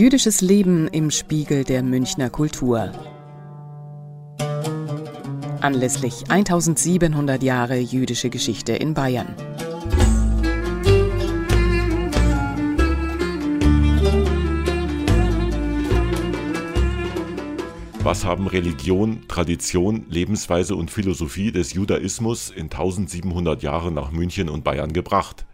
[0.00, 2.90] Jüdisches Leben im Spiegel der Münchner Kultur.
[5.60, 9.36] Anlässlich 1700 Jahre jüdische Geschichte in Bayern.
[18.02, 24.64] Was haben Religion, Tradition, Lebensweise und Philosophie des Judaismus in 1700 Jahren nach München und
[24.64, 25.44] Bayern gebracht?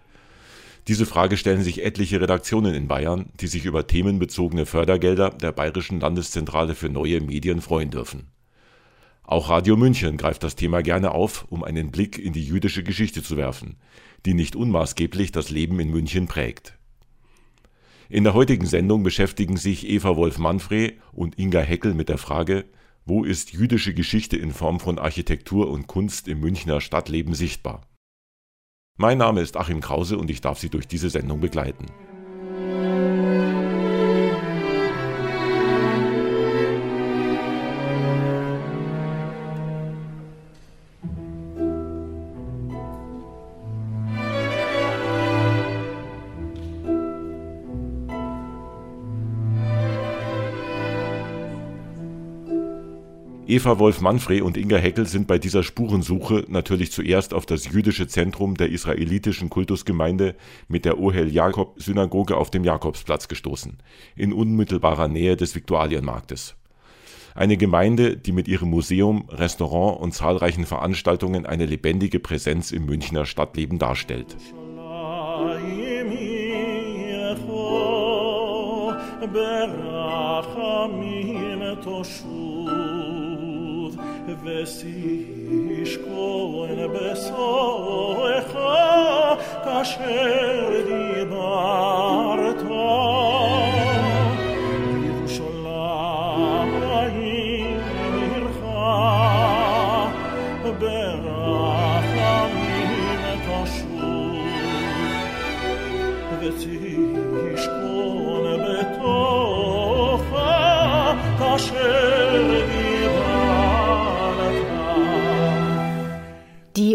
[0.88, 5.98] Diese Frage stellen sich etliche Redaktionen in Bayern, die sich über themenbezogene Fördergelder der Bayerischen
[5.98, 8.28] Landeszentrale für neue Medien freuen dürfen.
[9.24, 13.24] Auch Radio München greift das Thema gerne auf, um einen Blick in die jüdische Geschichte
[13.24, 13.74] zu werfen,
[14.24, 16.78] die nicht unmaßgeblich das Leben in München prägt.
[18.08, 22.64] In der heutigen Sendung beschäftigen sich Eva Wolf-Manfred und Inga Heckel mit der Frage,
[23.04, 27.82] wo ist jüdische Geschichte in Form von Architektur und Kunst im Münchner Stadtleben sichtbar?
[28.98, 31.84] Mein Name ist Achim Krause und ich darf Sie durch diese Sendung begleiten.
[53.56, 58.54] Eva Wolf-Manfred und Inga Heckel sind bei dieser Spurensuche natürlich zuerst auf das jüdische Zentrum
[58.54, 60.34] der israelitischen Kultusgemeinde
[60.68, 63.78] mit der Ohel-Jakob-Synagoge auf dem Jakobsplatz gestoßen,
[64.14, 66.54] in unmittelbarer Nähe des Viktualienmarktes.
[67.34, 73.24] Eine Gemeinde, die mit ihrem Museum, Restaurant und zahlreichen Veranstaltungen eine lebendige Präsenz im Münchner
[73.24, 74.36] Stadtleben darstellt.
[84.43, 85.89] וששכון
[86.93, 88.55] בסורך
[89.63, 92.54] כאשר דיברת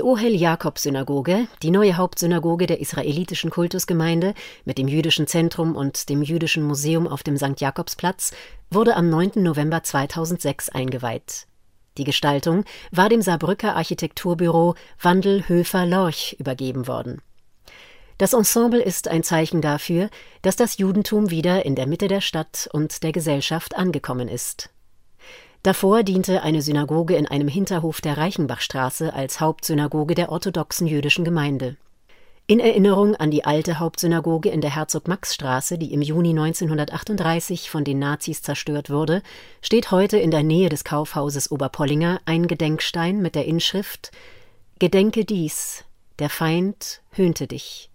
[0.02, 4.34] Die Ohel-Jakob-Synagoge, die neue Hauptsynagoge der israelitischen Kultusgemeinde
[4.66, 7.62] mit dem jüdischen Zentrum und dem jüdischen Museum auf dem St.
[7.62, 8.32] Jakobsplatz,
[8.72, 9.34] wurde am 9.
[9.36, 11.46] November 2006 eingeweiht.
[12.00, 17.22] Die Gestaltung war dem Saarbrücker Architekturbüro Wandel Höfer Lorch übergeben worden.
[18.18, 20.10] Das Ensemble ist ein Zeichen dafür,
[20.42, 24.72] dass das Judentum wieder in der Mitte der Stadt und der Gesellschaft angekommen ist.
[25.64, 31.78] Davor diente eine Synagoge in einem Hinterhof der Reichenbachstraße als Hauptsynagoge der orthodoxen jüdischen Gemeinde.
[32.48, 38.00] In Erinnerung an die alte Hauptsynagoge in der Herzog-Max-Straße, die im Juni 1938 von den
[38.00, 39.22] Nazis zerstört wurde,
[39.62, 44.12] steht heute in der Nähe des Kaufhauses Oberpollinger ein Gedenkstein mit der Inschrift
[44.80, 45.86] Gedenke dies,
[46.18, 47.92] der Feind höhnte dich.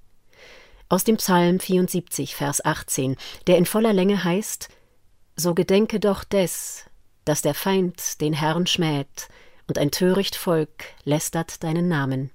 [0.89, 3.17] Aus dem Psalm 74, Vers 18,
[3.49, 4.69] der in voller Länge heißt
[5.35, 6.85] So gedenke doch des,
[7.27, 9.29] dass der Feind den Herrn schmäht
[9.69, 12.31] und ein töricht Volk lästert deinen Namen.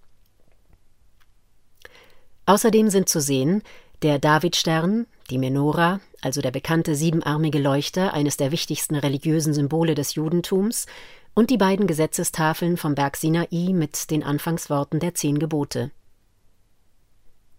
[2.45, 3.63] Außerdem sind zu sehen
[4.01, 10.15] der Davidstern, die Menora, also der bekannte siebenarmige Leuchter, eines der wichtigsten religiösen Symbole des
[10.15, 10.87] Judentums,
[11.33, 15.91] und die beiden Gesetzestafeln vom Berg Sinai mit den Anfangsworten der zehn Gebote.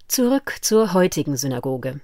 [0.08, 2.00] Zurück zur heutigen Synagoge.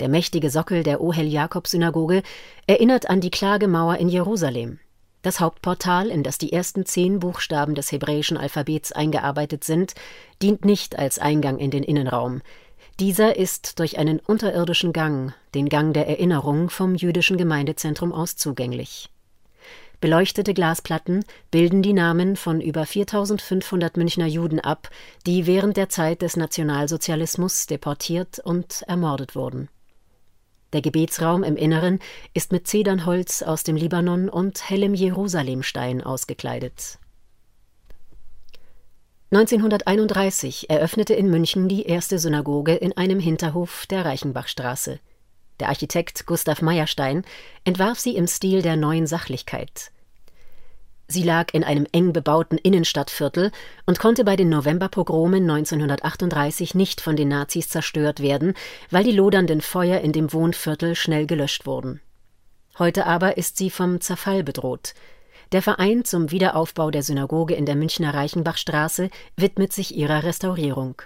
[0.00, 2.22] Der mächtige Sockel der Ohel-Jakob-Synagoge
[2.66, 4.78] erinnert an die Klagemauer in Jerusalem.
[5.20, 9.92] Das Hauptportal, in das die ersten zehn Buchstaben des hebräischen Alphabets eingearbeitet sind,
[10.40, 12.40] dient nicht als Eingang in den Innenraum.
[12.98, 19.10] Dieser ist durch einen unterirdischen Gang, den Gang der Erinnerung, vom jüdischen Gemeindezentrum aus zugänglich.
[20.00, 24.88] Beleuchtete Glasplatten bilden die Namen von über 4500 Münchner Juden ab,
[25.26, 29.68] die während der Zeit des Nationalsozialismus deportiert und ermordet wurden.
[30.72, 31.98] Der Gebetsraum im Inneren
[32.32, 36.98] ist mit Zedernholz aus dem Libanon und hellem Jerusalemstein ausgekleidet.
[39.32, 44.98] 1931 eröffnete in München die erste Synagoge in einem Hinterhof der Reichenbachstraße.
[45.60, 47.24] Der Architekt Gustav Meyerstein
[47.64, 49.92] entwarf sie im Stil der neuen Sachlichkeit.
[51.10, 53.50] Sie lag in einem eng bebauten Innenstadtviertel
[53.84, 58.54] und konnte bei den Novemberpogromen 1938 nicht von den Nazis zerstört werden,
[58.90, 62.00] weil die lodernden Feuer in dem Wohnviertel schnell gelöscht wurden.
[62.78, 64.94] Heute aber ist sie vom Zerfall bedroht.
[65.50, 71.02] Der Verein zum Wiederaufbau der Synagoge in der Münchner Reichenbachstraße widmet sich ihrer Restaurierung.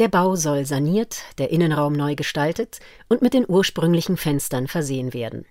[0.00, 5.46] Der Bau soll saniert, der Innenraum neu gestaltet und mit den ursprünglichen Fenstern versehen werden.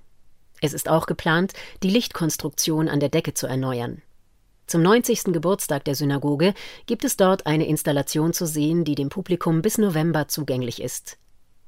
[0.61, 4.01] Es ist auch geplant, die Lichtkonstruktion an der Decke zu erneuern.
[4.65, 5.25] Zum 90.
[5.25, 6.53] Geburtstag der Synagoge
[6.87, 11.17] gibt es dort eine Installation zu sehen, die dem Publikum bis November zugänglich ist.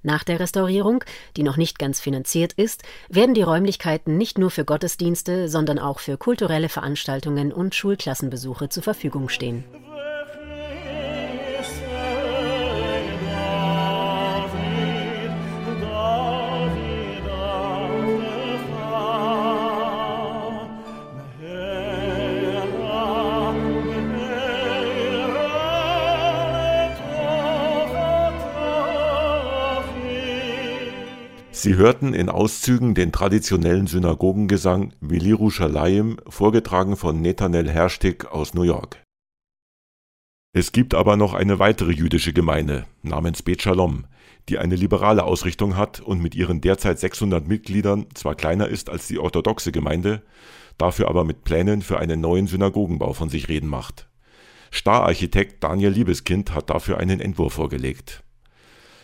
[0.01, 1.03] Nach der Restaurierung,
[1.36, 6.00] die noch nicht ganz finanziert ist, werden die Räumlichkeiten nicht nur für Gottesdienste, sondern auch
[6.00, 9.65] für kulturelle Veranstaltungen und Schulklassenbesuche zur Verfügung stehen.
[31.61, 38.61] Sie hörten in Auszügen den traditionellen Synagogengesang Viliru Shalayim, vorgetragen von Netanel Herstig aus New
[38.61, 39.03] York.
[40.53, 44.06] Es gibt aber noch eine weitere jüdische Gemeinde namens Bet Shalom,
[44.47, 49.07] die eine liberale Ausrichtung hat und mit ihren derzeit 600 Mitgliedern zwar kleiner ist als
[49.07, 50.21] die orthodoxe Gemeinde,
[50.77, 54.07] dafür aber mit Plänen für einen neuen Synagogenbau von sich reden macht.
[54.71, 58.23] Stararchitekt Daniel Liebeskind hat dafür einen Entwurf vorgelegt.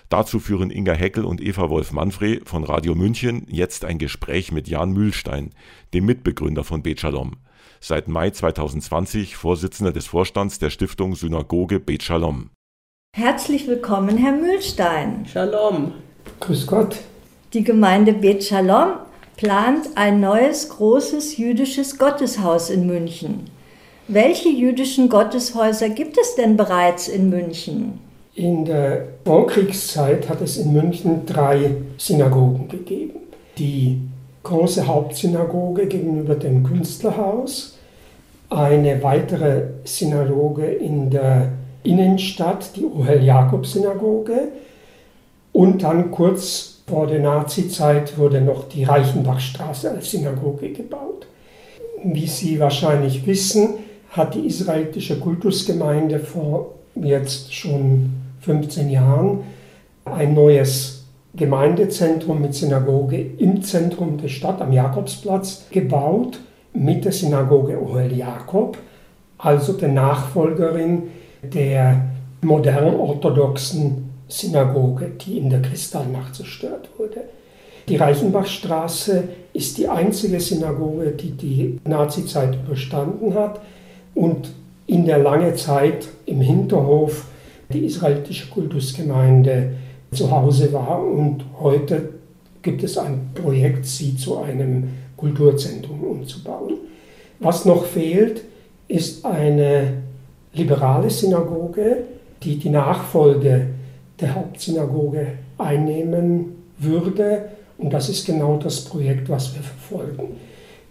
[0.09, 4.91] Dazu führen Inga Heckel und Eva Wolf-Manfred von Radio München jetzt ein Gespräch mit Jan
[4.91, 5.51] Mühlstein,
[5.93, 7.37] dem Mitbegründer von Bet Shalom.
[7.79, 12.51] Seit Mai 2020 Vorsitzender des Vorstands der Stiftung Synagoge Bet Shalom.
[13.15, 15.25] Herzlich willkommen, Herr Mühlstein.
[15.25, 15.93] Shalom.
[16.39, 16.97] Grüß Gott.
[17.53, 18.97] Die Gemeinde Bet Shalom
[19.37, 23.49] plant ein neues großes jüdisches Gotteshaus in München.
[24.07, 28.04] Welche jüdischen Gotteshäuser gibt es denn bereits in München?
[28.35, 33.21] In der Vorkriegszeit hat es in München drei Synagogen gegeben.
[33.57, 34.01] Die
[34.43, 37.77] große Hauptsynagoge gegenüber dem Künstlerhaus,
[38.49, 41.53] eine weitere Synagoge in der
[41.83, 44.49] Innenstadt, die Ohel-Jakob-Synagoge,
[45.53, 51.25] und dann kurz vor der Nazizeit wurde noch die Reichenbachstraße als Synagoge gebaut.
[52.03, 53.75] Wie Sie wahrscheinlich wissen,
[54.09, 59.39] hat die israelitische Kultusgemeinde vor jetzt schon 15 Jahren
[60.05, 61.05] ein neues
[61.35, 66.39] Gemeindezentrum mit Synagoge im Zentrum der Stadt am Jakobsplatz gebaut
[66.73, 68.77] mit der Synagoge Ohel Jakob,
[69.39, 71.03] also der Nachfolgerin
[71.41, 72.05] der
[72.41, 77.21] modern orthodoxen Synagoge, die in der Kristallnacht zerstört wurde.
[77.87, 83.59] Die Reichenbachstraße ist die einzige Synagoge, die die Nazizeit überstanden hat
[84.13, 84.51] und
[84.87, 87.25] in der lange Zeit im Hinterhof
[87.73, 89.73] die israelitische Kultusgemeinde
[90.11, 92.09] zu Hause war und heute
[92.61, 96.75] gibt es ein Projekt, sie zu einem Kulturzentrum umzubauen.
[97.39, 98.43] Was noch fehlt,
[98.87, 99.93] ist eine
[100.53, 101.97] liberale Synagoge,
[102.43, 103.67] die die Nachfolge
[104.19, 105.27] der Hauptsynagoge
[105.57, 107.49] einnehmen würde.
[107.77, 110.35] Und das ist genau das Projekt, was wir verfolgen.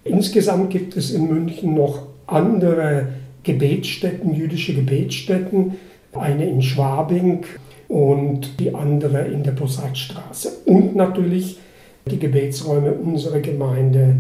[0.05, 3.09] Insgesamt gibt es in München noch andere
[3.43, 5.75] Gebetsstätten, jüdische Gebetsstätten,
[6.17, 7.45] eine in Schwabing
[7.89, 10.51] und die andere in der Bossatstraße.
[10.67, 11.59] Und natürlich
[12.07, 14.17] die Gebetsräume unserer Gemeinde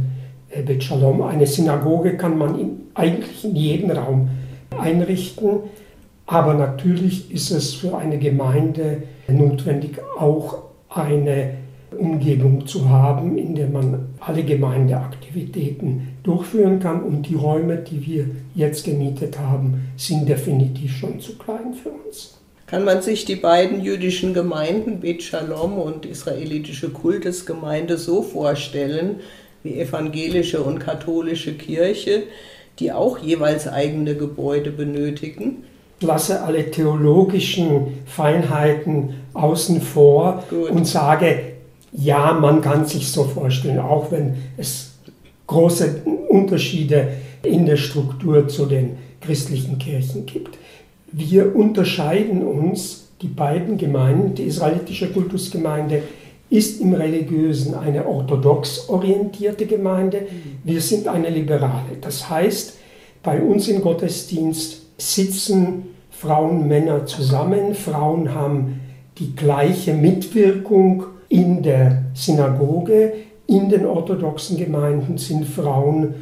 [0.50, 1.22] äh, Bet Shalom.
[1.22, 4.28] Eine Synagoge kann man in, eigentlich in jedem Raum
[4.78, 5.60] einrichten,
[6.26, 11.50] aber natürlich ist es für eine Gemeinde notwendig, auch eine
[11.98, 17.02] Umgebung zu haben, in der man alle Gemeindeaktivitäten durchführen kann.
[17.04, 18.26] Und die Räume, die wir
[18.56, 22.38] jetzt gemietet haben, sind definitiv schon zu klein für uns.
[22.66, 29.20] Kann man sich die beiden jüdischen Gemeinden, Bet Shalom und israelitische Kultusgemeinde, so vorstellen
[29.62, 32.24] wie evangelische und katholische Kirche,
[32.80, 35.64] die auch jeweils eigene Gebäude benötigen?
[36.00, 40.70] lasse alle theologischen Feinheiten außen vor Gut.
[40.70, 41.40] und sage,
[41.92, 44.93] ja, man kann sich so vorstellen, auch wenn es
[45.46, 47.08] große Unterschiede
[47.42, 50.58] in der Struktur zu den christlichen Kirchen gibt.
[51.12, 56.02] Wir unterscheiden uns, die beiden Gemeinden, die israelitische Kultusgemeinde
[56.50, 60.26] ist im Religiösen eine orthodox orientierte Gemeinde,
[60.62, 61.96] wir sind eine liberale.
[62.00, 62.74] Das heißt,
[63.22, 68.80] bei uns im Gottesdienst sitzen Frauen, Männer zusammen, Frauen haben
[69.18, 73.12] die gleiche Mitwirkung in der Synagoge,
[73.46, 76.14] in den orthodoxen Gemeinden sind Frauen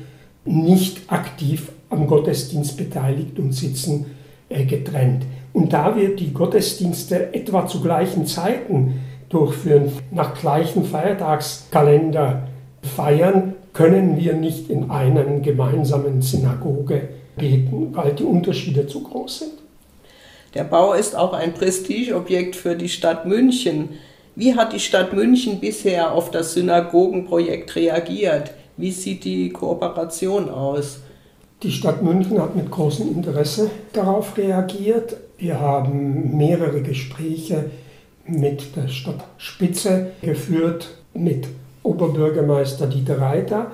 [0.45, 4.07] nicht aktiv am Gottesdienst beteiligt und sitzen
[4.49, 5.25] äh, getrennt.
[5.53, 12.49] Und da wir die Gottesdienste etwa zu gleichen Zeiten durchführen, nach gleichen Feiertagskalender
[12.97, 19.53] feiern, können wir nicht in einen gemeinsamen Synagoge beten, weil die Unterschiede zu groß sind.
[20.55, 23.91] Der Bau ist auch ein Prestigeobjekt für die Stadt München.
[24.35, 28.53] Wie hat die Stadt München bisher auf das Synagogenprojekt reagiert?
[28.79, 31.01] Wie sieht die Kooperation aus?
[31.63, 35.17] Die Stadt München hat mit großem Interesse darauf reagiert.
[35.37, 37.71] Wir haben mehrere Gespräche
[38.27, 41.49] mit der Stadtspitze geführt, mit
[41.83, 43.73] Oberbürgermeister Dieter Reiter.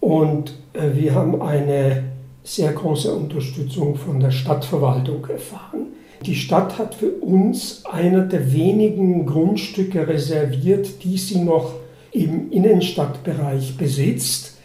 [0.00, 2.02] Und äh, wir haben eine
[2.42, 5.86] sehr große Unterstützung von der Stadtverwaltung erfahren.
[6.26, 11.74] Die Stadt hat für uns einer der wenigen Grundstücke reserviert, die sie noch
[12.12, 14.56] im Innenstadtbereich besitzt,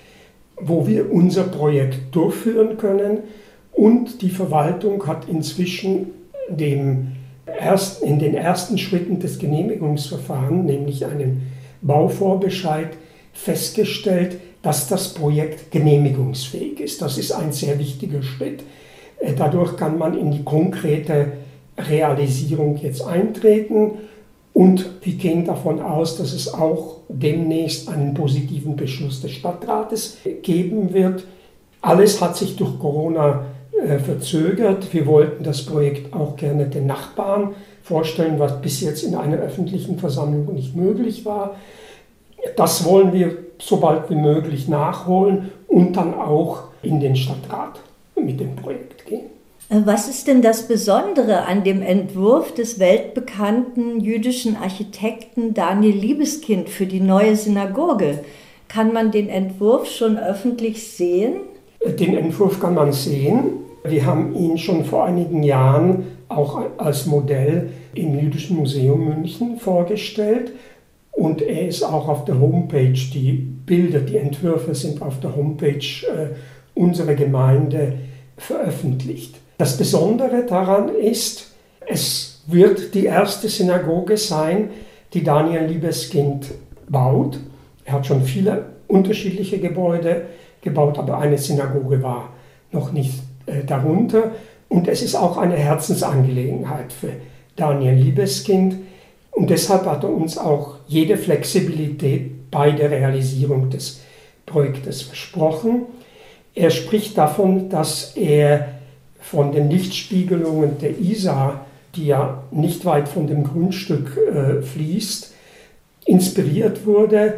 [0.55, 3.19] wo wir unser Projekt durchführen können.
[3.71, 6.11] Und die Verwaltung hat inzwischen
[6.49, 7.13] dem
[7.59, 11.41] erst, in den ersten Schritten des Genehmigungsverfahrens, nämlich einem
[11.81, 12.89] Bauvorbescheid,
[13.33, 17.01] festgestellt, dass das Projekt genehmigungsfähig ist.
[17.01, 18.63] Das ist ein sehr wichtiger Schritt.
[19.19, 21.33] Äh, dadurch kann man in die konkrete
[21.77, 23.99] Realisierung jetzt eintreten
[24.53, 30.93] und wir gehen davon aus, dass es auch demnächst einen positiven Beschluss des Stadtrates geben
[30.93, 31.25] wird.
[31.81, 33.45] Alles hat sich durch Corona
[33.79, 34.91] äh, verzögert.
[34.91, 37.53] Wir wollten das Projekt auch gerne den Nachbarn
[37.83, 41.55] vorstellen, was bis jetzt in einer öffentlichen Versammlung nicht möglich war.
[42.55, 47.79] Das wollen wir so bald wie möglich nachholen und dann auch in den Stadtrat
[48.15, 49.36] mit dem Projekt gehen.
[49.69, 56.85] Was ist denn das Besondere an dem Entwurf des weltbekannten jüdischen Architekten Daniel Liebeskind für
[56.85, 58.19] die neue Synagoge?
[58.69, 61.41] Kann man den Entwurf schon öffentlich sehen?
[61.85, 63.65] Den Entwurf kann man sehen.
[63.83, 70.53] Wir haben ihn schon vor einigen Jahren auch als Modell im Jüdischen Museum München vorgestellt.
[71.11, 73.33] Und er ist auch auf der Homepage, die
[73.65, 76.29] Bilder, die Entwürfe sind auf der Homepage äh,
[76.73, 77.95] unserer Gemeinde
[78.37, 79.35] veröffentlicht.
[79.57, 81.51] Das Besondere daran ist,
[81.87, 84.69] es wird die erste Synagoge sein,
[85.13, 86.51] die Daniel Liebeskind
[86.87, 87.39] baut.
[87.85, 90.27] Er hat schon viele unterschiedliche Gebäude
[90.61, 92.29] gebaut, aber eine Synagoge war
[92.71, 93.13] noch nicht
[93.45, 94.31] äh, darunter.
[94.69, 97.13] Und es ist auch eine Herzensangelegenheit für
[97.55, 98.75] Daniel Liebeskind.
[99.31, 104.01] Und deshalb hat er uns auch jede Flexibilität bei der Realisierung des
[104.45, 105.83] Projektes versprochen.
[106.53, 108.76] Er spricht davon, dass er
[109.19, 115.33] von den Lichtspiegelungen der Isar, die ja nicht weit von dem Grundstück äh, fließt,
[116.05, 117.35] inspiriert wurde,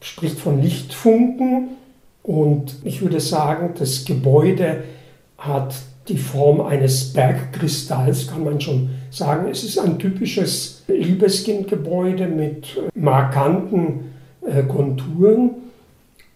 [0.00, 1.68] spricht von Lichtfunken
[2.22, 4.84] und ich würde sagen, das Gebäude
[5.38, 5.74] hat
[6.08, 9.48] die Form eines Bergkristalls, kann man schon sagen.
[9.50, 14.12] Es ist ein typisches Liebeskindgebäude mit markanten
[14.44, 15.50] äh, Konturen.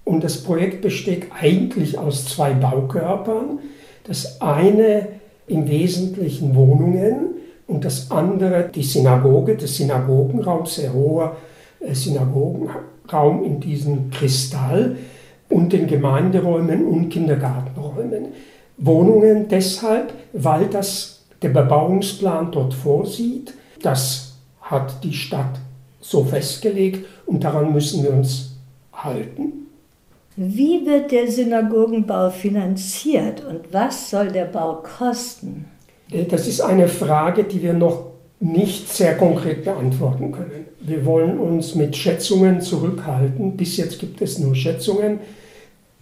[0.04, 3.58] Und das Projekt besteht eigentlich aus zwei Baukörpern.
[4.06, 5.08] Das eine
[5.46, 7.36] im Wesentlichen Wohnungen
[7.66, 11.36] und das andere die Synagoge, der Synagogenraum, sehr hoher
[11.80, 14.96] äh, Synagogenraum in diesem Kristall
[15.48, 18.26] und den Gemeinderäumen und Kindergartenräumen.
[18.78, 23.54] Wohnungen deshalb, weil das der Bebauungsplan dort vorsieht.
[23.82, 25.60] Das hat die Stadt
[26.00, 28.56] so festgelegt und daran müssen wir uns
[28.92, 29.65] halten.
[30.36, 35.64] Wie wird der Synagogenbau finanziert und was soll der Bau kosten?
[36.10, 40.66] Äh, das ist eine Frage, die wir noch nicht sehr konkret beantworten können.
[40.80, 43.56] Wir wollen uns mit Schätzungen zurückhalten.
[43.56, 45.20] Bis jetzt gibt es nur Schätzungen.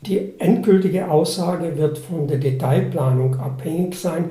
[0.03, 4.31] Die endgültige Aussage wird von der Detailplanung abhängig sein,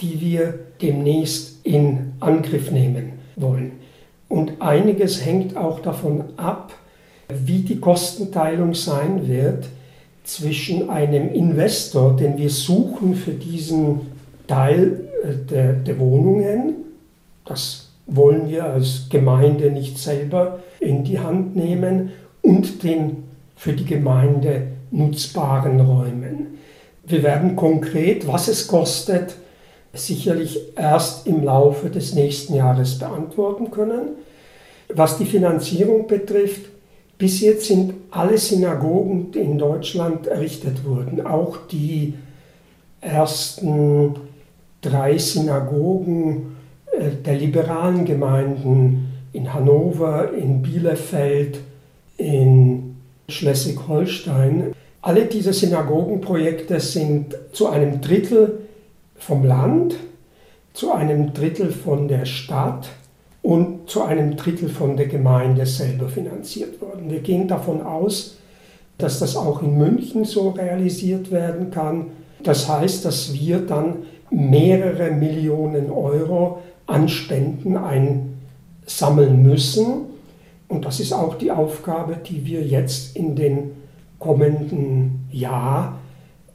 [0.00, 3.72] die wir demnächst in Angriff nehmen wollen.
[4.28, 6.72] Und einiges hängt auch davon ab,
[7.28, 9.66] wie die Kostenteilung sein wird
[10.24, 14.00] zwischen einem Investor, den wir suchen für diesen
[14.46, 16.74] Teil äh, der, der Wohnungen.
[17.44, 22.10] Das wollen wir als Gemeinde nicht selber in die Hand nehmen
[22.42, 23.24] und den
[23.56, 26.58] für die Gemeinde nutzbaren Räumen.
[27.04, 29.34] Wir werden konkret, was es kostet,
[29.92, 34.10] sicherlich erst im Laufe des nächsten Jahres beantworten können.
[34.94, 36.66] Was die Finanzierung betrifft,
[37.18, 42.14] bis jetzt sind alle Synagogen, die in Deutschland errichtet wurden, auch die
[43.00, 44.14] ersten
[44.80, 46.56] drei Synagogen
[46.92, 51.58] äh, der liberalen Gemeinden in Hannover, in Bielefeld,
[52.16, 52.96] in
[53.28, 54.72] Schleswig-Holstein.
[55.02, 58.60] Alle diese Synagogenprojekte sind zu einem Drittel
[59.16, 59.96] vom Land,
[60.72, 62.88] zu einem Drittel von der Stadt
[63.42, 67.10] und zu einem Drittel von der Gemeinde selber finanziert worden.
[67.10, 68.36] Wir gehen davon aus,
[68.98, 72.06] dass das auch in München so realisiert werden kann.
[72.42, 73.98] Das heißt, dass wir dann
[74.30, 80.06] mehrere Millionen Euro an Spenden einsammeln müssen.
[80.68, 83.70] Und das ist auch die Aufgabe, die wir jetzt in den
[84.18, 85.98] kommenden Jahr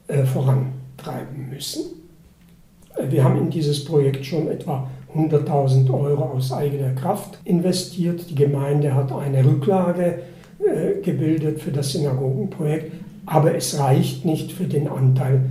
[0.07, 1.83] äh, vorantreiben müssen.
[2.95, 8.29] Äh, wir haben in dieses Projekt schon etwa 100.000 Euro aus eigener Kraft investiert.
[8.29, 10.19] Die Gemeinde hat eine Rücklage
[10.59, 12.91] äh, gebildet für das Synagogenprojekt,
[13.25, 15.41] aber es reicht nicht für den Anteil,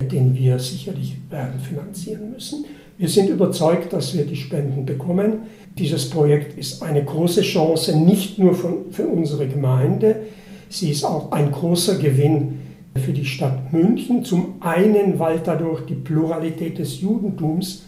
[0.00, 2.64] den wir sicherlich werden finanzieren müssen.
[2.98, 5.40] Wir sind überzeugt, dass wir die Spenden bekommen.
[5.78, 10.16] Dieses Projekt ist eine große Chance, nicht nur für unsere Gemeinde,
[10.68, 12.58] sie ist auch ein großer Gewinn
[12.96, 14.24] für die Stadt München.
[14.24, 17.84] Zum einen, weil dadurch die Pluralität des Judentums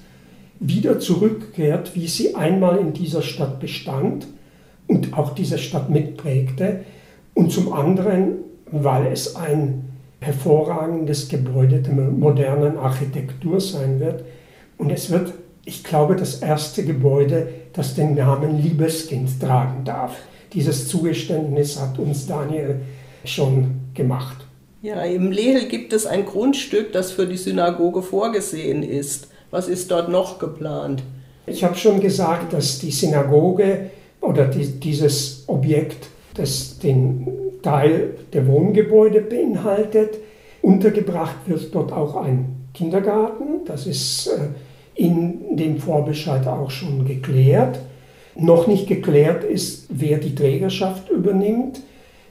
[0.63, 4.27] wieder zurückkehrt, wie sie einmal in dieser Stadt bestand
[4.87, 6.85] und auch diese Stadt mitprägte.
[7.35, 8.37] Und zum anderen,
[8.71, 14.25] weil es ein hervorragendes Gebäude der modernen Architektur sein wird.
[14.79, 15.33] Und es wird,
[15.65, 20.17] ich glaube, das erste Gebäude, das den Namen Liebeskind tragen darf.
[20.53, 22.81] Dieses Zugeständnis hat uns Daniel
[23.25, 24.47] schon gemacht.
[24.81, 29.29] Ja, im Lehel gibt es ein Grundstück, das für die Synagoge vorgesehen ist.
[29.53, 31.03] Was ist dort noch geplant?
[31.47, 33.91] Ich habe schon gesagt, dass die Synagoge
[34.23, 37.29] oder die, dieses Objekt, das den
[37.63, 40.17] Teil der Wohngebäude beinhaltet,
[40.63, 43.67] untergebracht wird dort auch ein Kindergarten.
[43.67, 44.39] Das ist äh,
[44.95, 47.79] in dem Vorbescheid auch schon geklärt.
[48.35, 51.83] Noch nicht geklärt ist, wer die Trägerschaft übernimmt.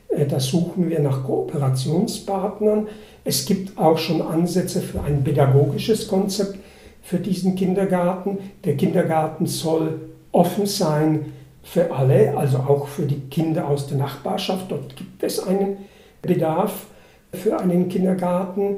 [0.07, 2.87] Äh, da suchen wir nach Kooperationspartnern.
[3.23, 6.57] Es gibt auch schon Ansätze für ein pädagogisches Konzept
[7.01, 8.37] für diesen Kindergarten.
[8.63, 9.99] Der Kindergarten soll
[10.31, 14.71] offen sein für alle, also auch für die Kinder aus der Nachbarschaft.
[14.71, 15.77] Dort gibt es einen
[16.21, 16.85] Bedarf
[17.33, 18.77] für einen Kindergarten.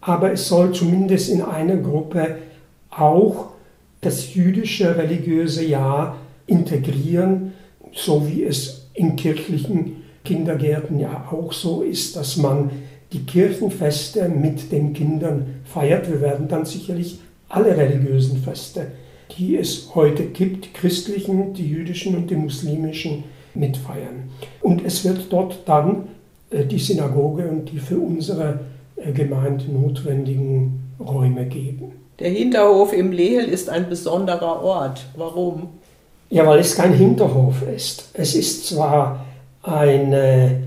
[0.00, 2.36] Aber es soll zumindest in einer Gruppe
[2.90, 3.46] auch
[4.00, 6.16] das jüdische religiöse Jahr
[6.46, 7.54] integrieren,
[7.92, 12.70] so wie es in kirchlichen Kindergärten ja auch so ist, dass man
[13.12, 16.10] die Kirchenfeste mit den Kindern feiert.
[16.10, 17.20] Wir werden dann sicherlich
[17.54, 18.88] alle religiösen Feste,
[19.36, 24.30] die es heute gibt, die christlichen, die jüdischen und die muslimischen, mitfeiern.
[24.60, 26.08] Und es wird dort dann
[26.50, 28.60] äh, die Synagoge und die für unsere
[28.96, 31.92] äh, Gemeinde notwendigen Räume geben.
[32.18, 35.04] Der Hinterhof im Lehel ist ein besonderer Ort.
[35.16, 35.68] Warum?
[36.30, 38.10] Ja, weil es kein Hinterhof ist.
[38.12, 39.24] Es ist zwar
[39.62, 40.62] eine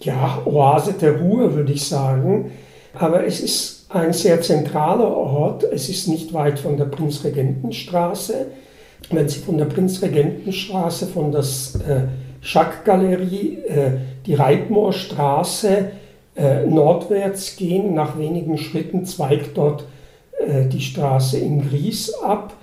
[0.00, 2.52] ja, Oase der Ruhe, würde ich sagen,
[2.94, 5.64] aber es ist ein sehr zentraler Ort.
[5.64, 8.46] Es ist nicht weit von der Prinzregentenstraße.
[9.10, 12.08] Wenn Sie von der Prinzregentenstraße, von der äh,
[12.40, 13.90] Schackgalerie, äh,
[14.26, 15.90] die Reitmoorstraße
[16.36, 19.86] äh, nordwärts gehen, nach wenigen Schritten zweigt dort
[20.72, 22.54] die Straße in Gries ab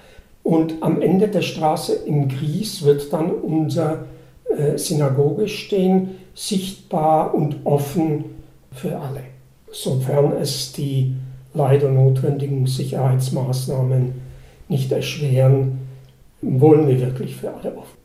[0.43, 4.03] und am Ende der Straße in Gries wird dann unser
[4.75, 8.25] Synagoge stehen, sichtbar und offen
[8.71, 9.21] für alle,
[9.71, 11.15] sofern es die
[11.53, 14.13] leider notwendigen Sicherheitsmaßnahmen
[14.69, 15.79] nicht erschweren,
[16.41, 17.97] wollen wir wirklich für alle offen.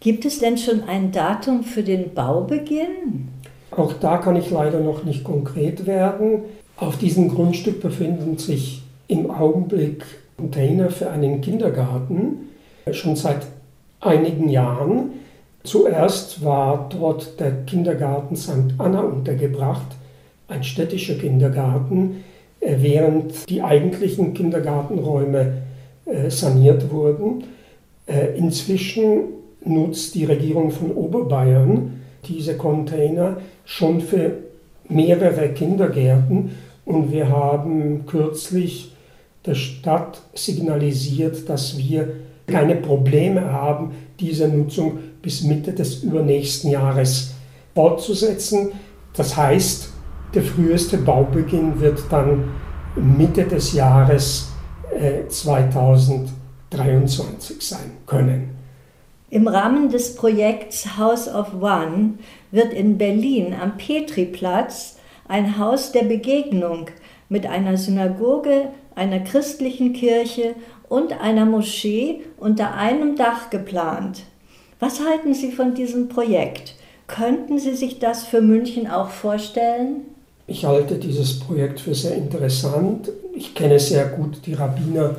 [0.00, 3.28] Gibt es denn schon ein Datum für den Baubeginn?
[3.70, 6.40] Auch da kann ich leider noch nicht konkret werden.
[6.76, 10.04] Auf diesem Grundstück befinden sich im Augenblick
[10.36, 12.50] Container für einen Kindergarten,
[12.90, 13.46] schon seit
[14.00, 15.12] einigen Jahren.
[15.62, 18.74] Zuerst war dort der Kindergarten St.
[18.78, 19.86] Anna untergebracht,
[20.48, 22.24] ein städtischer Kindergarten,
[22.66, 25.62] während die eigentlichen Kindergartenräume
[26.06, 27.44] äh, saniert wurden.
[28.06, 29.24] Äh, inzwischen
[29.64, 34.32] nutzt die Regierung von Oberbayern diese Container schon für
[34.88, 36.50] mehrere Kindergärten
[36.84, 38.92] und wir haben kürzlich
[39.46, 42.08] der Stadt signalisiert, dass wir
[42.46, 47.34] keine Probleme haben, diese Nutzung bis Mitte des übernächsten Jahres
[47.74, 48.72] fortzusetzen.
[49.16, 49.93] Das heißt,
[50.34, 52.50] der früheste Baubeginn wird dann
[52.96, 54.50] Mitte des Jahres
[55.28, 58.50] 2023 äh, sein können.
[59.30, 62.18] Im Rahmen des Projekts House of One
[62.52, 66.86] wird in Berlin am Petriplatz ein Haus der Begegnung
[67.28, 70.54] mit einer Synagoge, einer christlichen Kirche
[70.88, 74.22] und einer Moschee unter einem Dach geplant.
[74.78, 76.76] Was halten Sie von diesem Projekt?
[77.06, 80.13] Könnten Sie sich das für München auch vorstellen?
[80.46, 83.10] Ich halte dieses Projekt für sehr interessant.
[83.34, 85.16] Ich kenne sehr gut die Rabbiner,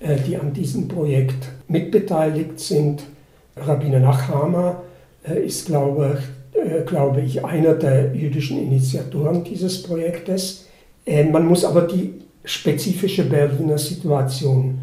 [0.00, 3.04] äh, die an diesem Projekt mitbeteiligt sind.
[3.56, 4.82] Rabbiner Nachhamer
[5.28, 6.18] äh, ist, glaube,
[6.54, 10.66] äh, glaube ich, einer der jüdischen Initiatoren dieses Projektes.
[11.06, 14.78] Man muss aber die spezifische Berliner Situation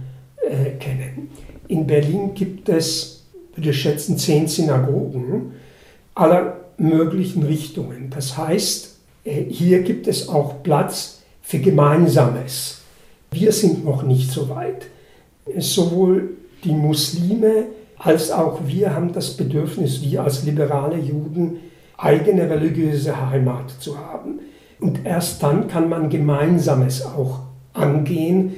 [0.79, 1.31] kennen.
[1.67, 3.23] In Berlin gibt es,
[3.55, 5.53] würde ich schätzen, zehn Synagogen
[6.13, 8.11] aller möglichen Richtungen.
[8.11, 8.90] Das heißt,
[9.23, 12.81] hier gibt es auch Platz für Gemeinsames.
[13.31, 14.87] Wir sind noch nicht so weit.
[15.57, 16.31] Sowohl
[16.63, 17.65] die Muslime
[17.97, 21.57] als auch wir haben das Bedürfnis, wir als liberale Juden,
[21.97, 24.39] eigene religiöse Heimat zu haben.
[24.79, 27.41] Und erst dann kann man Gemeinsames auch
[27.73, 28.55] angehen.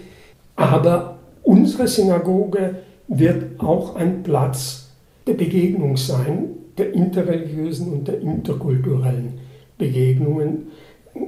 [0.55, 2.75] Aber unsere Synagoge
[3.09, 4.87] wird auch ein Platz
[5.27, 9.39] der Begegnung sein, der interreligiösen und der interkulturellen
[9.83, 10.67] Begegnungen.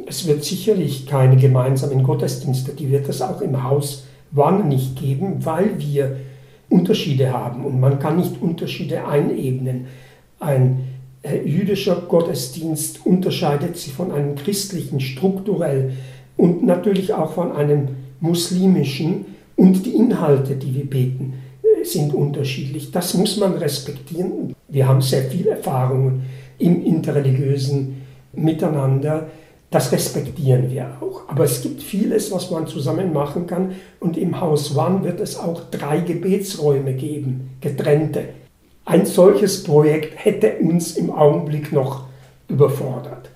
[0.07, 5.45] Es wird sicherlich keine gemeinsamen Gottesdienste, die wird es auch im Haus Wann nicht geben,
[5.45, 6.17] weil wir
[6.69, 9.85] Unterschiede haben und man kann nicht Unterschiede einebnen.
[10.39, 10.83] Ein
[11.21, 15.93] äh, jüdischer Gottesdienst unterscheidet sich von einem christlichen strukturell
[16.37, 17.89] und natürlich auch von einem
[18.19, 22.91] muslimischen und die Inhalte, die wir beten, äh, sind unterschiedlich.
[22.91, 24.53] Das muss man respektieren.
[24.67, 26.23] Wir haben sehr viel Erfahrungen
[26.57, 28.04] im interreligiösen
[28.35, 29.27] Miteinander.
[29.71, 31.23] Das respektieren wir auch.
[31.27, 33.75] Aber es gibt vieles, was man zusammen machen kann.
[33.99, 38.23] Und im Haus Wann wird es auch drei Gebetsräume geben, getrennte.
[38.85, 42.05] Ein solches Projekt hätte uns im Augenblick noch
[42.47, 43.29] überfordert.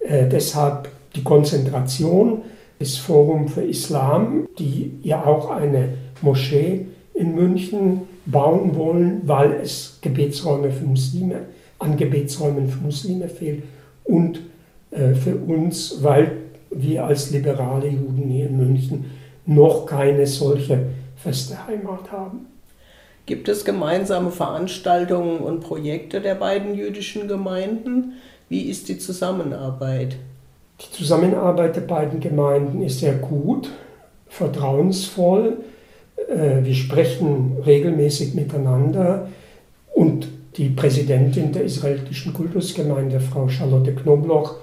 [0.00, 2.42] Äh, deshalb die Konzentration
[2.80, 5.90] des Forum für Islam, die ja auch eine
[6.22, 11.40] Moschee in München bauen wollen, weil es Gebetsräume für Muslime,
[11.78, 13.64] an Gebetsräumen für Muslime fehlt
[14.04, 14.40] und
[14.90, 16.32] äh, für uns, weil
[16.70, 19.10] wir als liberale Juden hier in München
[19.46, 20.86] noch keine solche
[21.16, 22.46] feste Heimat haben.
[23.26, 28.14] Gibt es gemeinsame Veranstaltungen und Projekte der beiden jüdischen Gemeinden?
[28.48, 30.16] Wie ist die Zusammenarbeit?
[30.80, 33.70] Die Zusammenarbeit der beiden Gemeinden ist sehr gut,
[34.28, 35.58] vertrauensvoll.
[36.28, 39.28] Äh, wir sprechen regelmäßig miteinander
[39.94, 44.56] und die Präsidentin der israelitischen Kultusgemeinde, Frau Charlotte Knobloch,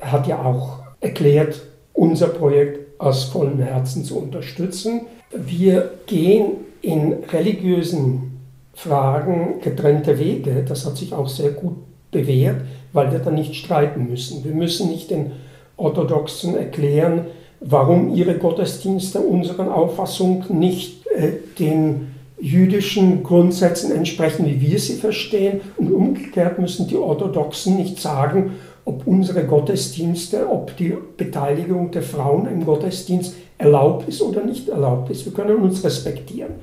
[0.00, 1.60] hat ja auch erklärt,
[1.92, 5.02] unser Projekt aus vollem Herzen zu unterstützen.
[5.32, 8.40] Wir gehen in religiösen
[8.74, 10.64] Fragen getrennte Wege.
[10.66, 11.76] Das hat sich auch sehr gut
[12.10, 14.44] bewährt, weil wir dann nicht streiten müssen.
[14.44, 15.32] Wir müssen nicht den
[15.76, 17.26] Orthodoxen erklären,
[17.60, 22.11] warum ihre Gottesdienste unserer Auffassung nicht äh, den
[22.42, 25.60] jüdischen Grundsätzen entsprechen, wie wir sie verstehen.
[25.76, 32.48] Und umgekehrt müssen die Orthodoxen nicht sagen, ob unsere Gottesdienste, ob die Beteiligung der Frauen
[32.48, 35.24] im Gottesdienst erlaubt ist oder nicht erlaubt ist.
[35.24, 36.54] Wir können uns respektieren.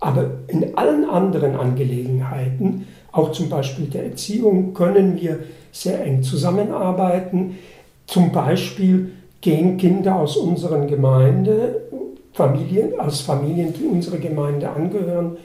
[0.00, 5.40] Aber in allen anderen Angelegenheiten, auch zum Beispiel der Erziehung, können wir
[5.72, 7.58] sehr eng zusammenarbeiten.
[8.06, 11.82] Zum Beispiel gehen Kinder aus unseren Gemeinde,
[12.32, 15.36] Familien, aus Familien, die unserer Gemeinde angehören,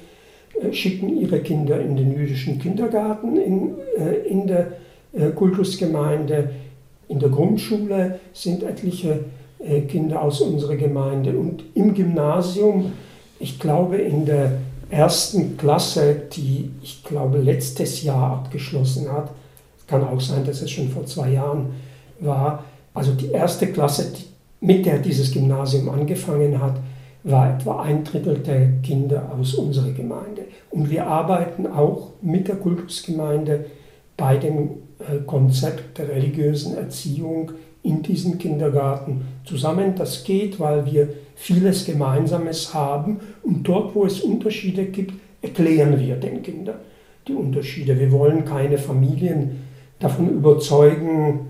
[0.61, 4.73] äh, schicken ihre Kinder in den jüdischen Kindergarten in, äh, in der
[5.13, 6.51] äh, Kultusgemeinde.
[7.09, 9.21] In der Grundschule sind etliche
[9.87, 12.91] Kinder aus unserer Gemeinde und im Gymnasium,
[13.39, 14.51] ich glaube in der
[14.91, 19.31] ersten Klasse, die ich glaube letztes Jahr abgeschlossen hat,
[19.87, 21.69] kann auch sein, dass es schon vor zwei Jahren
[22.19, 24.11] war, also die erste Klasse,
[24.59, 26.79] mit der dieses Gymnasium angefangen hat,
[27.23, 30.45] war etwa ein Drittel der Kinder aus unserer Gemeinde.
[30.71, 33.65] Und wir arbeiten auch mit der Kultusgemeinde
[34.15, 37.51] bei dem äh, Konzept der religiösen Erziehung
[37.83, 39.93] in diesem Kindergarten zusammen.
[39.95, 46.15] Das geht, weil wir vieles Gemeinsames haben und dort, wo es Unterschiede gibt, erklären wir
[46.15, 46.77] den Kindern
[47.27, 47.99] die Unterschiede.
[47.99, 49.63] Wir wollen keine Familien
[49.99, 51.46] davon überzeugen,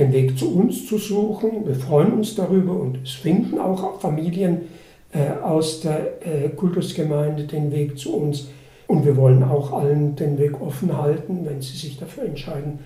[0.00, 1.66] den Weg zu uns zu suchen.
[1.66, 4.62] Wir freuen uns darüber und es finden auch Familien
[5.12, 8.48] äh, aus der äh, Kultusgemeinde den Weg zu uns.
[8.86, 12.80] Und wir wollen auch allen den Weg offen halten, wenn sie sich dafür entscheiden,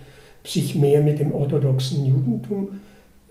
[0.44, 2.80] sich mehr mit dem orthodoxen Judentum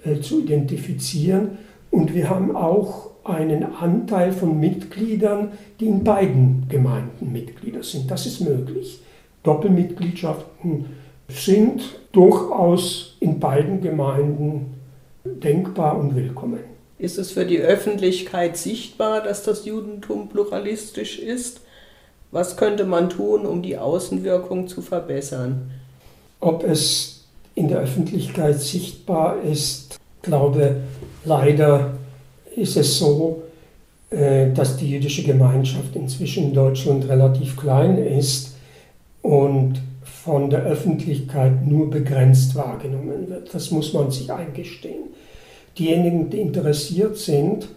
[0.04, 1.58] äh, zu identifizieren.
[1.92, 8.10] Und wir haben auch einen Anteil von Mitgliedern, die in beiden Gemeinden Mitglieder sind.
[8.10, 9.02] Das ist möglich.
[9.44, 10.86] Doppelmitgliedschaften
[11.28, 11.82] sind
[12.12, 14.76] durchaus in beiden Gemeinden
[15.24, 16.60] denkbar und willkommen.
[17.00, 21.62] Ist es für die Öffentlichkeit sichtbar, dass das Judentum pluralistisch ist?
[22.32, 25.72] Was könnte man tun, um die Außenwirkung zu verbessern?
[26.40, 30.78] Ob es in der Öffentlichkeit sichtbar ist, glaube
[31.26, 31.94] leider
[32.56, 33.44] ist es so,
[34.10, 38.56] äh, dass die jüdische Gemeinschaft inzwischen in Deutschland relativ klein ist
[39.22, 39.82] und
[40.24, 43.54] von der Öffentlichkeit nur begrenzt wahrgenommen wird.
[43.54, 45.10] Das muss man sich eingestehen.
[45.78, 47.68] Diejenigen, die interessiert sind,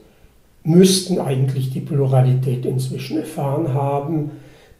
[0.63, 4.31] müssten eigentlich die Pluralität inzwischen erfahren haben.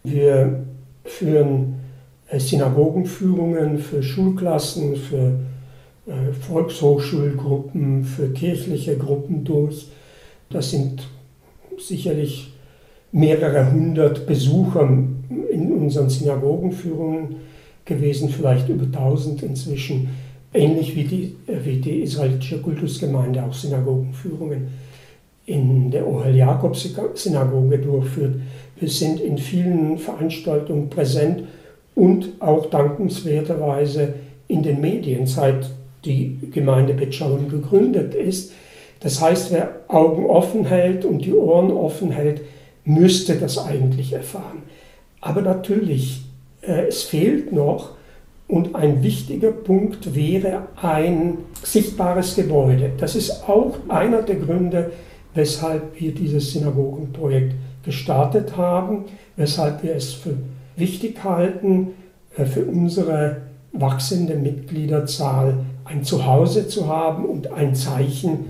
[0.05, 0.63] Wir
[1.05, 1.81] führen
[2.29, 5.33] äh, Synagogenführungen für Schulklassen, für
[6.07, 9.89] äh, Volkshochschulgruppen, für kirchliche Gruppen durch.
[10.51, 11.09] Das sind
[11.79, 12.53] sicherlich
[13.11, 14.89] mehrere hundert Besucher
[15.51, 17.37] in unseren Synagogenführungen
[17.87, 20.11] gewesen, vielleicht über tausend inzwischen,
[20.53, 24.69] ähnlich wie die, äh, wie die israelitische Kultusgemeinde auch Synagogenführungen
[25.47, 28.35] in der Ohel-Jakob-Synagoge durchführt.
[28.79, 31.45] Wir sind in vielen Veranstaltungen präsent
[31.95, 34.15] und auch dankenswerterweise
[34.49, 35.71] in den Medien, seit
[36.05, 38.53] die Gemeinde Bet Shalom gegründet ist.
[39.01, 42.43] Das heißt, wer Augen offen hält und die Ohren offen hält,
[42.85, 44.63] müsste das eigentlich erfahren.
[45.21, 46.23] Aber natürlich,
[46.67, 47.91] es fehlt noch
[48.49, 52.93] und ein wichtiger Punkt wäre ein sichtbares Gebäude.
[52.99, 54.93] Das ist auch einer der Gründe,
[55.35, 59.05] weshalb wir dieses Synagogenprojekt gestartet haben,
[59.37, 60.35] weshalb wir es für
[60.77, 61.93] wichtig halten,
[62.37, 68.47] äh, für unsere wachsende Mitgliederzahl ein Zuhause zu haben und ein Zeichen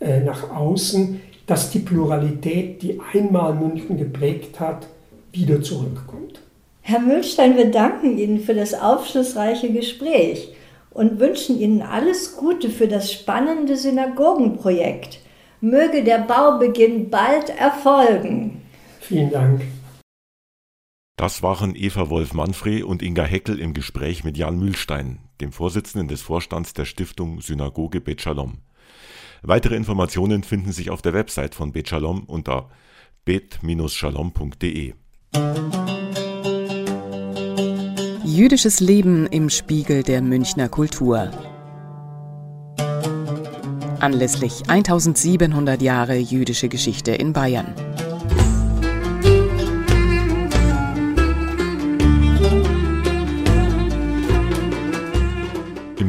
[0.00, 4.86] äh, nach außen, dass die Pluralität, die einmal München geprägt hat,
[5.32, 6.41] wieder zurückkommt.
[6.84, 10.48] Herr Mühlstein, wir danken Ihnen für das aufschlussreiche Gespräch
[10.90, 15.20] und wünschen Ihnen alles Gute für das spannende Synagogenprojekt.
[15.60, 18.62] Möge der Baubeginn bald erfolgen.
[19.00, 19.62] Vielen Dank.
[21.16, 26.20] Das waren Eva Wolf-Manfred und Inga Heckel im Gespräch mit Jan Mühlstein, dem Vorsitzenden des
[26.20, 28.58] Vorstands der Stiftung Synagoge Bet Shalom.
[29.42, 32.70] Weitere Informationen finden sich auf der Website von Bet Shalom unter
[33.24, 34.94] bet-shalom.de.
[38.34, 41.30] Jüdisches Leben im Spiegel der Münchner Kultur.
[44.00, 47.74] Anlässlich 1700 Jahre jüdische Geschichte in Bayern.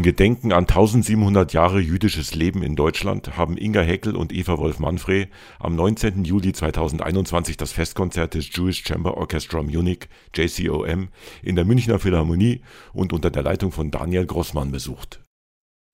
[0.04, 5.76] Gedenken an 1700 Jahre jüdisches Leben in Deutschland haben Inga Heckel und Eva Wolf-Manfred am
[5.76, 6.26] 19.
[6.26, 11.08] Juli 2021 das Festkonzert des Jewish Chamber Orchestra Munich JCOM
[11.42, 12.62] in der Münchner Philharmonie
[12.94, 15.22] und unter der Leitung von Daniel Grossmann besucht.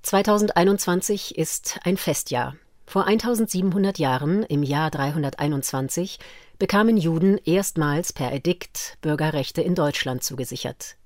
[0.04, 2.56] 2021 ist ein Festjahr.
[2.86, 6.20] Vor 1700 Jahren, im Jahr 321,
[6.58, 10.98] bekamen Juden erstmals per Edikt Bürgerrechte in Deutschland zugesichert.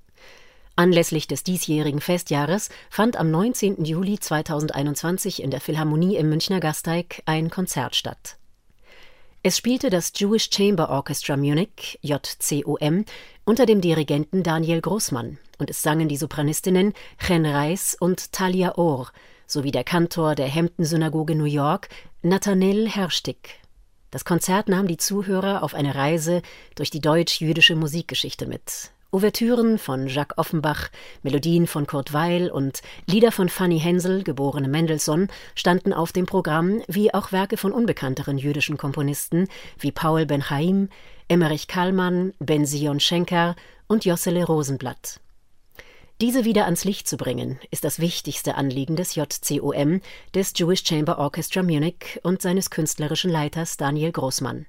[0.76, 3.86] Anlässlich des diesjährigen Festjahres fand am 19.
[3.86, 8.38] Juli 2021 in der Philharmonie im Münchner Gasteig ein Konzert statt.
[9.44, 13.06] Es spielte das Jewish Chamber Orchestra Munich JCOM
[13.46, 19.12] unter dem Dirigenten Daniel Großmann und es sangen die Sopranistinnen Chen Reis und Talia Ohr
[19.46, 21.90] sowie der Kantor der Hampton-Synagoge New York
[22.24, 23.60] Nathanael Herstick.
[24.10, 26.42] Das Konzert nahm die Zuhörer auf eine Reise
[26.76, 30.90] durch die deutsch-jüdische Musikgeschichte mit Ouvertüren von Jacques Offenbach,
[31.22, 36.82] Melodien von Kurt Weil und Lieder von Fanny Hensel, geborene Mendelssohn, standen auf dem Programm,
[36.88, 40.90] wie auch Werke von unbekannteren jüdischen Komponisten wie Paul Ben-Chaim,
[41.28, 45.20] Emmerich Kallmann, Ben-Sion Schenker und Jossele Rosenblatt.
[46.20, 50.02] Diese wieder ans Licht zu bringen, ist das wichtigste Anliegen des JCOM,
[50.34, 54.66] des Jewish Chamber Orchestra Munich und seines künstlerischen Leiters Daniel Großmann.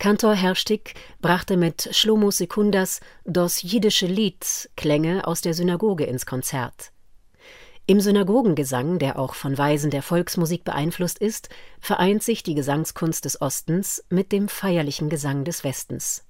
[0.00, 6.90] Kantor Herstig brachte mit Shlomo Sekundas das jiddische Lied Klänge aus der Synagoge ins Konzert.
[7.84, 13.42] Im Synagogengesang, der auch von Weisen der Volksmusik beeinflusst ist, vereint sich die Gesangskunst des
[13.42, 16.24] Ostens mit dem feierlichen Gesang des Westens.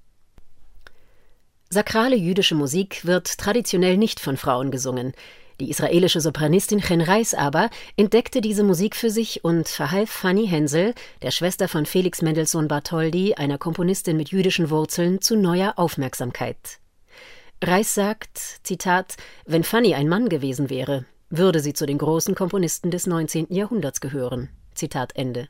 [1.68, 5.12] Sakrale jüdische Musik wird traditionell nicht von Frauen gesungen,
[5.60, 10.94] die israelische Sopranistin Chen Reis aber entdeckte diese Musik für sich und verhalf Fanny Hensel,
[11.22, 16.80] der Schwester von Felix Mendelssohn Bartholdy, einer Komponistin mit jüdischen Wurzeln, zu neuer Aufmerksamkeit.
[17.62, 22.90] Reis sagt, Zitat, wenn Fanny ein Mann gewesen wäre, würde sie zu den großen Komponisten
[22.90, 23.48] des 19.
[23.50, 24.48] Jahrhunderts gehören.
[24.74, 25.48] Zitat Ende.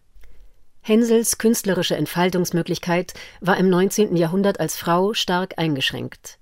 [0.82, 4.16] Hensels künstlerische Entfaltungsmöglichkeit war im 19.
[4.16, 6.39] Jahrhundert als Frau stark eingeschränkt.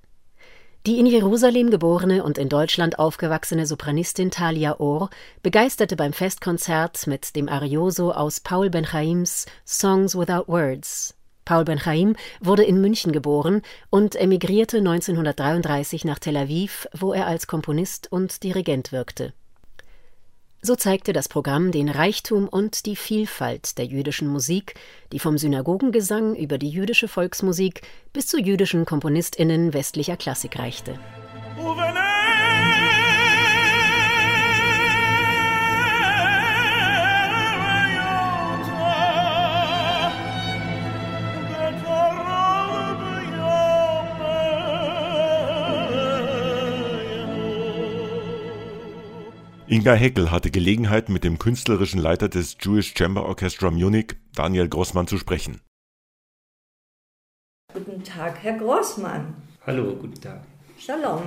[0.87, 5.11] Die in Jerusalem geborene und in Deutschland aufgewachsene Sopranistin Talia Ohr
[5.43, 11.15] begeisterte beim Festkonzert mit dem Arioso aus Paul Ben-Chaims Songs Without Words.
[11.45, 17.47] Paul Ben-Chaim wurde in München geboren und emigrierte 1933 nach Tel Aviv, wo er als
[17.47, 19.33] Komponist und Dirigent wirkte.
[20.69, 24.75] So zeigte das Programm den Reichtum und die Vielfalt der jüdischen Musik,
[25.13, 27.81] die vom Synagogengesang über die jüdische Volksmusik
[28.13, 30.99] bis zu jüdischen Komponistinnen westlicher Klassik reichte.
[49.71, 55.07] Inga Heckel hatte Gelegenheit, mit dem künstlerischen Leiter des Jewish Chamber Orchestra Munich, Daniel Grossmann,
[55.07, 55.61] zu sprechen.
[57.75, 59.35] Guten Tag, Herr Grossmann.
[59.67, 60.41] Hallo, guten Tag.
[60.79, 61.21] Shalom.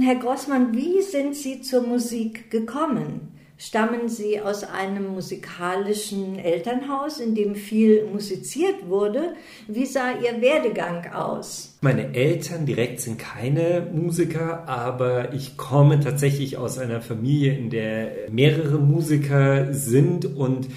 [0.00, 3.35] Herr Grossmann, wie sind Sie zur Musik gekommen?
[3.58, 9.34] Stammen Sie aus einem musikalischen Elternhaus, in dem viel musiziert wurde?
[9.66, 11.74] Wie sah Ihr Werdegang aus?
[11.80, 18.30] Meine Eltern direkt sind keine Musiker, aber ich komme tatsächlich aus einer Familie, in der
[18.30, 20.68] mehrere Musiker sind und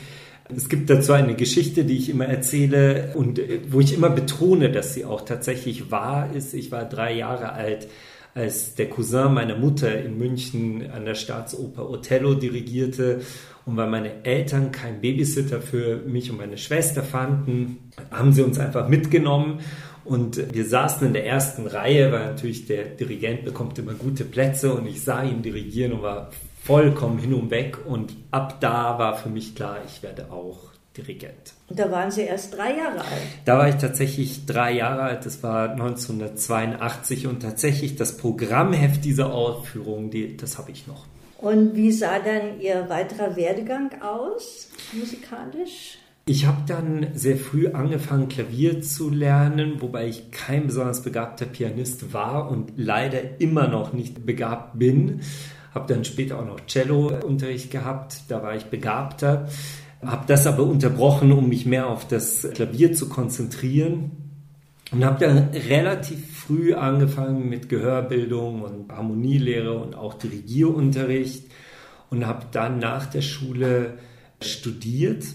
[0.55, 4.93] es gibt dazu eine Geschichte, die ich immer erzähle und wo ich immer betone, dass
[4.93, 6.53] sie auch tatsächlich wahr ist.
[6.53, 7.87] Ich war drei Jahre alt
[8.39, 13.21] als der Cousin meiner Mutter in München an der Staatsoper Othello dirigierte.
[13.65, 18.57] Und weil meine Eltern keinen Babysitter für mich und meine Schwester fanden, haben sie uns
[18.57, 19.59] einfach mitgenommen.
[20.05, 24.73] Und wir saßen in der ersten Reihe, weil natürlich der Dirigent bekommt immer gute Plätze
[24.73, 26.31] und ich sah ihn dirigieren und war
[26.63, 27.77] vollkommen hin und weg.
[27.85, 31.53] Und ab da war für mich klar, ich werde auch Dirigent.
[31.67, 33.27] Und da waren Sie erst drei Jahre alt?
[33.45, 39.31] Da war ich tatsächlich drei Jahre alt, das war 1982 und tatsächlich das Programmheft dieser
[39.31, 41.05] Aufführung, die, das habe ich noch.
[41.37, 45.99] Und wie sah dann Ihr weiterer Werdegang aus, musikalisch?
[46.25, 52.13] Ich habe dann sehr früh angefangen, Klavier zu lernen, wobei ich kein besonders begabter Pianist
[52.13, 55.21] war und leider immer noch nicht begabt bin.
[55.73, 59.47] Habe dann später auch noch Cello-Unterricht gehabt, da war ich begabter.
[60.01, 64.11] Habe das aber unterbrochen, um mich mehr auf das Klavier zu konzentrieren
[64.91, 71.43] und habe dann relativ früh angefangen mit Gehörbildung und Harmonielehre und auch Dirigierunterricht
[72.09, 73.99] und habe dann nach der Schule
[74.41, 75.25] studiert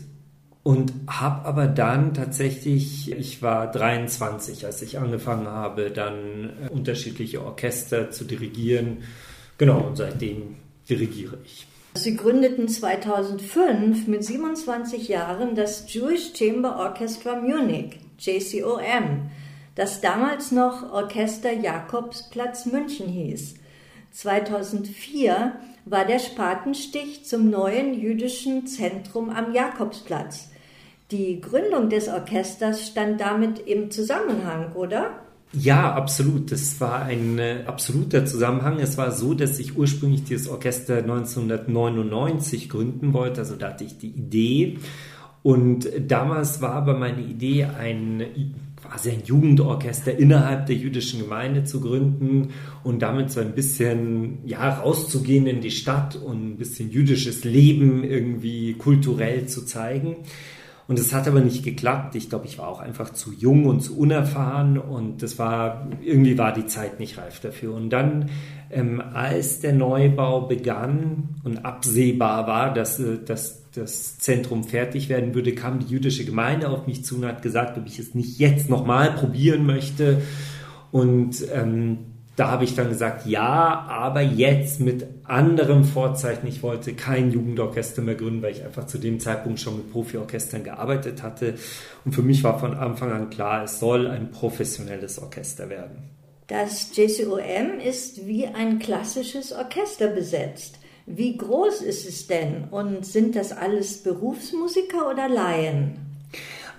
[0.63, 8.11] und habe aber dann tatsächlich, ich war 23, als ich angefangen habe, dann unterschiedliche Orchester
[8.11, 8.99] zu dirigieren.
[9.59, 10.57] Genau, und seitdem
[10.89, 11.67] dirigiere ich.
[11.97, 19.31] Sie gründeten 2005 mit 27 Jahren das Jewish Chamber Orchestra Munich, JCOM,
[19.77, 23.55] das damals noch Orchester Jakobsplatz München hieß.
[24.11, 25.53] 2004
[25.85, 30.51] war der Spatenstich zum neuen jüdischen Zentrum am Jakobsplatz.
[31.13, 35.21] Die Gründung des Orchesters stand damit im Zusammenhang, oder?
[35.59, 36.51] Ja, absolut.
[36.51, 38.81] Das war ein äh, absoluter Zusammenhang.
[38.81, 43.41] Es war so, dass ich ursprünglich dieses Orchester 1999 gründen wollte.
[43.41, 44.79] Also da hatte ich die Idee.
[45.43, 48.25] Und damals war aber meine Idee, ein
[48.85, 52.51] quasi ein Jugendorchester innerhalb der jüdischen Gemeinde zu gründen
[52.83, 58.05] und damit so ein bisschen ja rauszugehen in die Stadt und ein bisschen jüdisches Leben
[58.05, 60.17] irgendwie kulturell zu zeigen.
[60.87, 62.15] Und es hat aber nicht geklappt.
[62.15, 66.37] Ich glaube, ich war auch einfach zu jung und zu unerfahren und das war, irgendwie
[66.37, 67.75] war die Zeit nicht reif dafür.
[67.75, 68.31] Und dann,
[68.71, 75.35] ähm, als der Neubau begann und absehbar war, dass, äh, dass das Zentrum fertig werden
[75.35, 78.39] würde, kam die jüdische Gemeinde auf mich zu und hat gesagt, ob ich es nicht
[78.39, 80.21] jetzt nochmal probieren möchte.
[80.93, 86.49] Und ähm, da habe ich dann gesagt, ja, aber jetzt mit anderem Vorzeichen.
[86.49, 90.65] Ich wollte kein Jugendorchester mehr gründen, weil ich einfach zu dem Zeitpunkt schon mit Profiorchestern
[90.65, 91.55] gearbeitet hatte.
[92.05, 96.11] Und für mich war von Anfang an klar, es soll ein professionelles Orchester werden.
[96.49, 100.79] Das JCOM ist wie ein klassisches Orchester besetzt.
[101.07, 102.65] Wie groß ist es denn?
[102.71, 106.04] Und sind das alles Berufsmusiker oder Laien?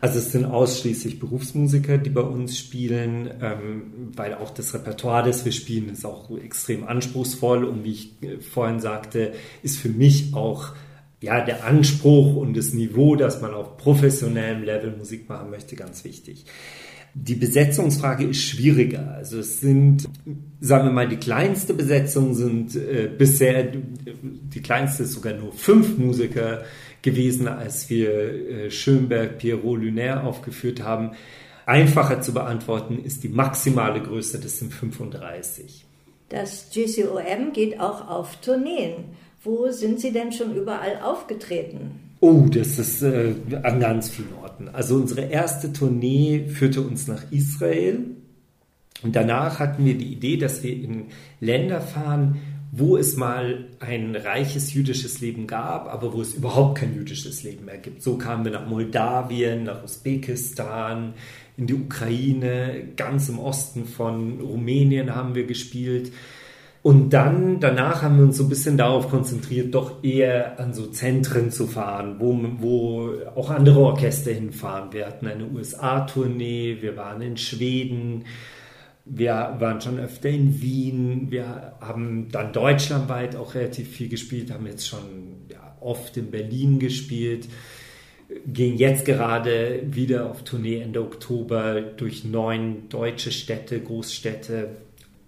[0.02, 5.46] Also es sind ausschließlich Berufsmusiker, die bei uns spielen, ähm, weil auch das Repertoire, das
[5.46, 10.34] wir spielen, ist auch extrem anspruchsvoll und wie ich äh, vorhin sagte, ist für mich
[10.34, 10.74] auch
[11.22, 16.04] ja, der Anspruch und das Niveau, dass man auf professionellem Level Musik machen möchte, ganz
[16.04, 16.46] wichtig.
[17.18, 19.14] Die Besetzungsfrage ist schwieriger.
[19.16, 20.10] Also es sind,
[20.60, 25.98] sagen wir mal, die kleinste Besetzung sind äh, bisher, die kleinste ist sogar nur fünf
[25.98, 26.66] Musiker
[27.02, 31.12] gewesen, als wir äh, Schönberg, Pierrot, Lunaire aufgeführt haben.
[31.66, 35.86] Einfacher zu beantworten ist die maximale Größe, das sind 35.
[36.28, 39.06] Das GCOM geht auch auf Tourneen.
[39.42, 41.92] Wo sind Sie denn schon überall aufgetreten?
[42.20, 44.45] Oh, das ist äh, an ganz vielen Orten.
[44.74, 48.00] Also unsere erste Tournee führte uns nach Israel.
[49.04, 51.06] Und danach hatten wir die Idee, dass wir in
[51.40, 52.40] Länder fahren,
[52.72, 57.66] wo es mal ein reiches jüdisches Leben gab, aber wo es überhaupt kein jüdisches Leben
[57.66, 58.02] mehr gibt.
[58.02, 61.14] So kamen wir nach Moldawien, nach Usbekistan,
[61.58, 66.12] in die Ukraine, ganz im Osten von Rumänien haben wir gespielt.
[66.86, 70.86] Und dann, danach haben wir uns so ein bisschen darauf konzentriert, doch eher an so
[70.86, 74.94] Zentren zu fahren, wo, wo auch andere Orchester hinfahren.
[74.94, 78.26] Wir hatten eine USA-Tournee, wir waren in Schweden,
[79.04, 84.68] Wir waren schon öfter in Wien, wir haben dann deutschlandweit auch relativ viel gespielt, haben
[84.68, 87.48] jetzt schon ja, oft in Berlin gespielt,
[88.46, 94.70] gehen jetzt gerade wieder auf Tournee Ende Oktober durch neun deutsche Städte, Großstädte.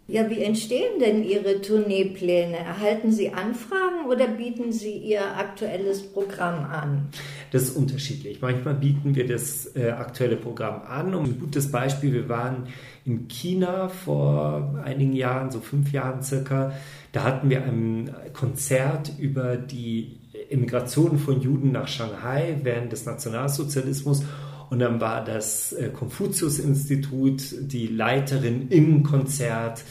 [0.09, 2.55] Ja, wie entstehen denn Ihre Tourneepläne?
[2.55, 7.09] Erhalten Sie Anfragen oder bieten Sie Ihr aktuelles Programm an?
[7.51, 8.41] Das ist unterschiedlich.
[8.41, 11.13] Manchmal bieten wir das äh, aktuelle Programm an.
[11.13, 12.67] Um ein gutes Beispiel, wir waren
[13.03, 16.71] in China vor einigen Jahren, so fünf Jahren circa.
[17.11, 24.23] Da hatten wir ein Konzert über die Immigration von Juden nach Shanghai während des Nationalsozialismus.
[24.69, 29.83] Und dann war das äh, Konfuzius-Institut die Leiterin im Konzert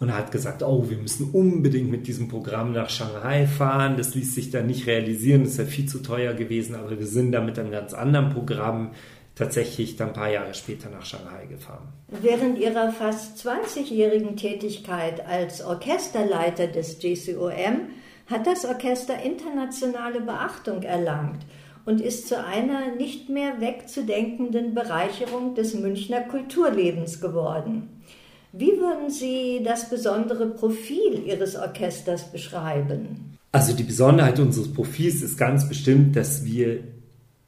[0.00, 3.96] und hat gesagt, oh, wir müssen unbedingt mit diesem Programm nach Shanghai fahren.
[3.96, 7.32] Das ließ sich dann nicht realisieren, das wäre viel zu teuer gewesen, aber wir sind
[7.32, 8.92] dann mit einem ganz anderen Programm
[9.34, 11.88] tatsächlich dann ein paar Jahre später nach Shanghai gefahren.
[12.08, 17.90] Während Ihrer fast 20-jährigen Tätigkeit als Orchesterleiter des GCOM
[18.26, 21.40] hat das Orchester internationale Beachtung erlangt
[21.88, 27.88] und ist zu einer nicht mehr wegzudenkenden Bereicherung des Münchner Kulturlebens geworden.
[28.52, 33.38] Wie würden Sie das besondere Profil Ihres Orchesters beschreiben?
[33.52, 36.80] Also die Besonderheit unseres Profils ist ganz bestimmt, dass wir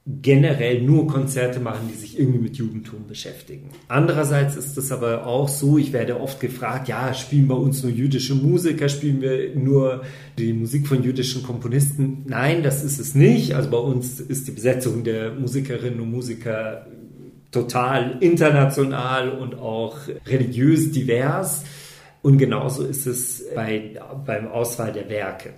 [0.06, 3.70] generell nur Konzerte machen, die sich irgendwie mit Judentum beschäftigen.
[3.88, 7.92] Andererseits ist es aber auch so, ich werde oft gefragt, ja, spielen bei uns nur
[7.92, 10.02] jüdische Musiker, spielen wir nur
[10.38, 12.24] die Musik von jüdischen Komponisten?
[12.26, 13.54] Nein, das ist es nicht.
[13.54, 16.86] Also bei uns ist die Besetzung der Musikerinnen und Musiker
[17.50, 21.64] total international und auch religiös divers.
[22.22, 25.50] Und genauso ist es bei, beim Auswahl der Werke.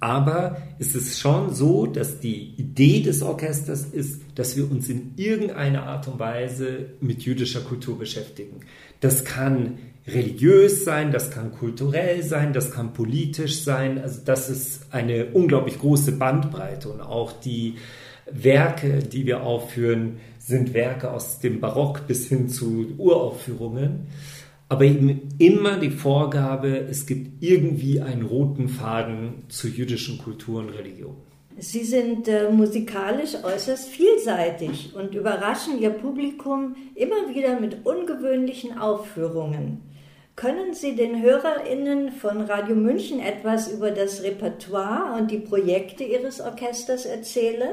[0.00, 5.12] Aber es ist schon so, dass die Idee des Orchesters ist, dass wir uns in
[5.16, 8.60] irgendeiner Art und Weise mit jüdischer Kultur beschäftigen.
[9.00, 13.98] Das kann religiös sein, das kann kulturell sein, das kann politisch sein.
[13.98, 17.76] Also das ist eine unglaublich große Bandbreite und auch die
[18.30, 24.06] Werke, die wir aufführen, sind Werke aus dem Barock bis hin zu Uraufführungen
[24.68, 30.70] aber eben immer die Vorgabe, es gibt irgendwie einen roten Faden zur jüdischen Kultur und
[30.70, 31.16] Religion.
[31.58, 39.80] Sie sind äh, musikalisch äußerst vielseitig und überraschen Ihr Publikum immer wieder mit ungewöhnlichen Aufführungen.
[40.34, 46.42] Können Sie den HörerInnen von Radio München etwas über das Repertoire und die Projekte Ihres
[46.42, 47.72] Orchesters erzählen?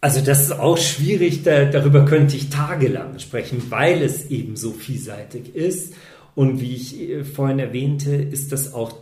[0.00, 4.72] Also das ist auch schwierig, da, darüber könnte ich tagelang sprechen, weil es eben so
[4.72, 5.94] vielseitig ist.
[6.34, 8.94] Und wie ich äh, vorhin erwähnte, ist das auch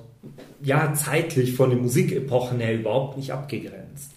[0.62, 4.12] ja zeitlich von den Musikepochen her überhaupt nicht abgegrenzt.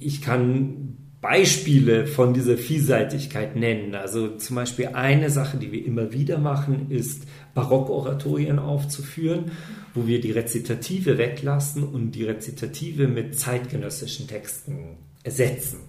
[0.00, 3.94] Ich kann Beispiele von dieser Vielseitigkeit nennen.
[3.94, 9.50] Also zum Beispiel eine Sache, die wir immer wieder machen, ist Barockoratorien aufzuführen,
[9.94, 15.87] wo wir die Rezitative weglassen und die Rezitative mit zeitgenössischen Texten ersetzen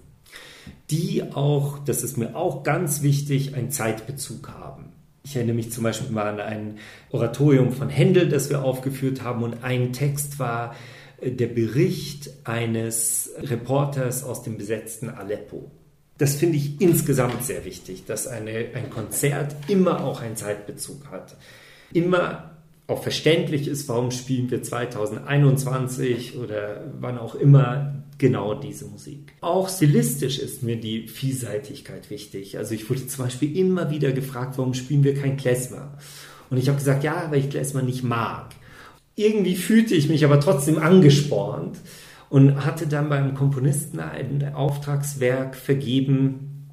[0.90, 4.92] die auch, das ist mir auch ganz wichtig, einen Zeitbezug haben.
[5.22, 6.78] Ich erinnere mich zum Beispiel mal an ein
[7.10, 10.74] Oratorium von Händel, das wir aufgeführt haben und ein Text war
[11.20, 15.70] äh, der Bericht eines Reporters aus dem besetzten Aleppo.
[16.18, 21.36] Das finde ich insgesamt sehr wichtig, dass eine, ein Konzert immer auch einen Zeitbezug hat.
[21.92, 22.59] Immer
[22.90, 29.32] auch verständlich ist, warum spielen wir 2021 oder wann auch immer genau diese Musik.
[29.40, 32.58] Auch stilistisch ist mir die Vielseitigkeit wichtig.
[32.58, 35.96] Also ich wurde zum Beispiel immer wieder gefragt, warum spielen wir kein Klezmer?
[36.50, 38.54] Und ich habe gesagt, ja, weil ich Klezmer nicht mag.
[39.14, 41.78] Irgendwie fühlte ich mich aber trotzdem angespornt
[42.28, 46.68] und hatte dann beim Komponisten ein Auftragswerk vergeben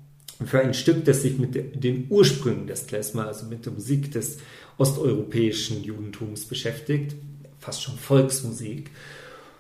[0.46, 4.38] für ein Stück, das sich mit den Ursprüngen des Klezmer, also mit der Musik des
[4.78, 7.16] osteuropäischen Judentums beschäftigt,
[7.60, 8.92] fast schon Volksmusik.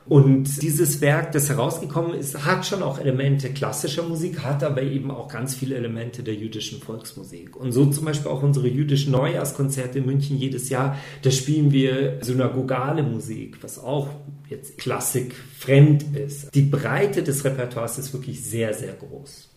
[0.09, 5.11] Und dieses Werk, das herausgekommen ist, hat schon auch Elemente klassischer Musik, hat aber eben
[5.11, 7.57] auch ganz viele Elemente der jüdischen Volksmusik.
[7.57, 12.19] Und so zum Beispiel auch unsere jüdischen Neujahrskonzerte in München jedes Jahr, da spielen wir
[12.21, 14.07] synagogale Musik, was auch
[14.49, 16.55] jetzt Klassik fremd ist.
[16.55, 19.49] Die Breite des Repertoires ist wirklich sehr, sehr groß.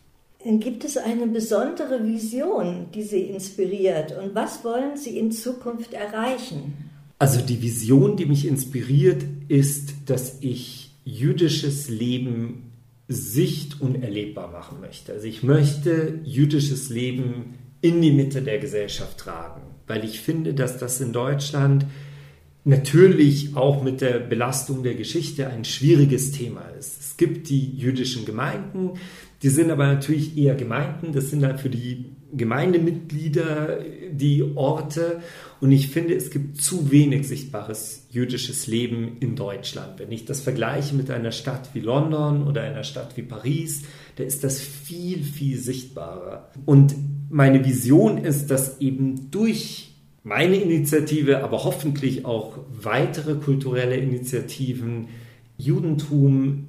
[0.43, 6.91] Gibt es eine besondere Vision, die Sie inspiriert und was wollen Sie in Zukunft erreichen?
[7.18, 12.72] Also die Vision, die mich inspiriert, ist, dass ich jüdisches Leben
[13.09, 15.12] sicht- und erlebbar machen möchte.
[15.12, 20.78] Also ich möchte jüdisches Leben in die Mitte der Gesellschaft tragen, weil ich finde, dass
[20.78, 21.84] das in Deutschland
[22.64, 27.01] natürlich auch mit der Belastung der Geschichte ein schwieriges Thema ist.
[27.01, 28.93] Es gibt die jüdischen Gemeinden,
[29.43, 33.80] die sind aber natürlich eher Gemeinden, das sind dann für die Gemeindemitglieder,
[34.12, 35.20] die Orte.
[35.61, 39.99] Und ich finde, es gibt zu wenig sichtbares jüdisches Leben in Deutschland.
[39.99, 43.82] Wenn ich das vergleiche mit einer Stadt wie London oder einer Stadt wie Paris,
[44.16, 46.51] da ist das viel, viel sichtbarer.
[46.66, 46.95] Und
[47.30, 55.09] meine Vision ist, dass eben durch meine Initiative, aber hoffentlich auch weitere kulturelle Initiativen
[55.57, 56.68] Judentum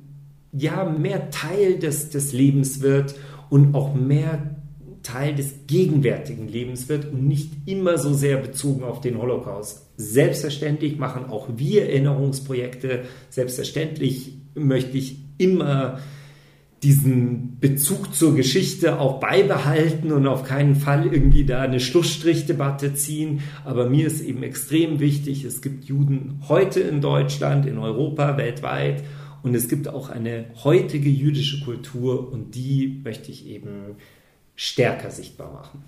[0.52, 3.16] ja mehr Teil des, des Lebens wird
[3.50, 4.56] und auch mehr
[5.04, 9.88] Teil des gegenwärtigen Lebens wird und nicht immer so sehr bezogen auf den Holocaust.
[9.98, 13.04] Selbstverständlich machen auch wir Erinnerungsprojekte.
[13.30, 16.00] Selbstverständlich möchte ich immer
[16.84, 23.42] diesen Bezug zur Geschichte auch beibehalten und auf keinen Fall irgendwie da eine Schlussstrichdebatte ziehen.
[23.66, 29.04] Aber mir ist eben extrem wichtig, es gibt Juden heute in Deutschland, in Europa, weltweit
[29.44, 33.96] und es gibt auch eine heutige jüdische Kultur und die möchte ich eben
[34.56, 35.84] stärker sichtbar machen.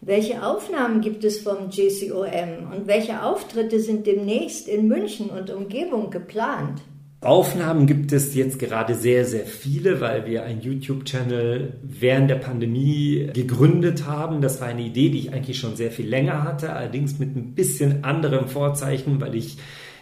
[0.00, 6.10] Welche Aufnahmen gibt es vom GCOM und welche Auftritte sind demnächst in München und Umgebung
[6.10, 6.80] geplant?
[7.22, 13.30] Aufnahmen gibt es jetzt gerade sehr, sehr viele, weil wir einen YouTube-Channel während der Pandemie
[13.32, 14.42] gegründet haben.
[14.42, 17.54] Das war eine Idee, die ich eigentlich schon sehr viel länger hatte, allerdings mit ein
[17.54, 19.56] bisschen anderem Vorzeichen, weil ich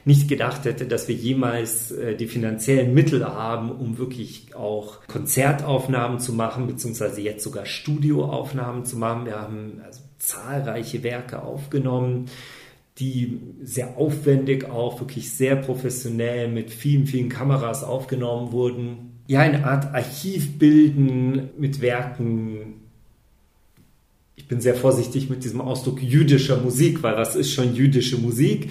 [0.04, 6.20] nicht gedacht hätte, dass wir jemals äh, die finanziellen Mittel haben, um wirklich auch Konzertaufnahmen
[6.20, 9.26] zu machen, beziehungsweise jetzt sogar Studioaufnahmen zu machen.
[9.26, 12.26] Wir haben also zahlreiche Werke aufgenommen
[12.98, 19.20] die sehr aufwendig auch, wirklich sehr professionell mit vielen, vielen Kameras aufgenommen wurden.
[19.26, 22.82] Ja, eine Art Archiv bilden mit Werken.
[24.36, 28.70] Ich bin sehr vorsichtig mit diesem Ausdruck jüdischer Musik, weil was ist schon jüdische Musik?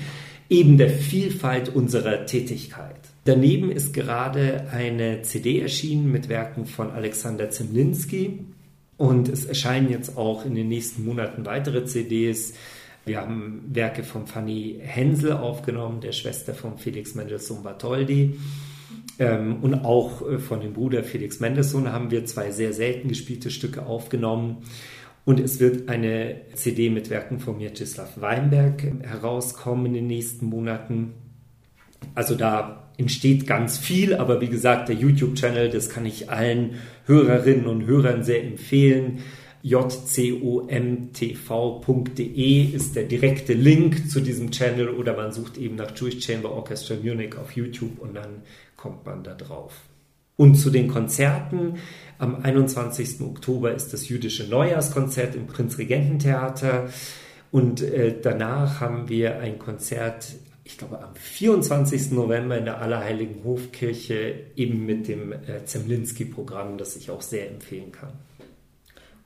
[0.53, 2.99] Eben der Vielfalt unserer Tätigkeit.
[3.25, 8.39] Daneben ist gerade eine CD erschienen mit Werken von Alexander Zemlinski
[8.97, 12.53] und es erscheinen jetzt auch in den nächsten Monaten weitere CDs
[13.05, 18.39] wir haben Werke von Fanny Hensel aufgenommen, der Schwester von Felix Mendelssohn Bartholdy.
[19.19, 23.51] Ähm, und auch äh, von dem Bruder Felix Mendelssohn haben wir zwei sehr selten gespielte
[23.51, 24.57] Stücke aufgenommen.
[25.25, 31.13] Und es wird eine CD mit Werken von Mieczysław Weinberg herauskommen in den nächsten Monaten.
[32.13, 37.67] Also da entsteht ganz viel, aber wie gesagt, der YouTube-Channel, das kann ich allen Hörerinnen
[37.67, 39.19] und Hörern sehr empfehlen
[39.63, 40.63] jcomtv.de
[42.65, 46.95] ist der direkte Link zu diesem Channel oder man sucht eben nach Jewish Chamber Orchestra
[47.01, 48.41] Munich auf YouTube und dann
[48.75, 49.73] kommt man da drauf.
[50.35, 51.75] Und zu den Konzerten.
[52.17, 53.21] Am 21.
[53.21, 56.89] Oktober ist das jüdische Neujahrskonzert im Prinzregententheater.
[57.51, 60.27] Und äh, danach haben wir ein Konzert,
[60.63, 62.11] ich glaube am 24.
[62.11, 67.91] November in der Allerheiligen Hofkirche, eben mit dem äh, Zemlinski-Programm, das ich auch sehr empfehlen
[67.91, 68.13] kann.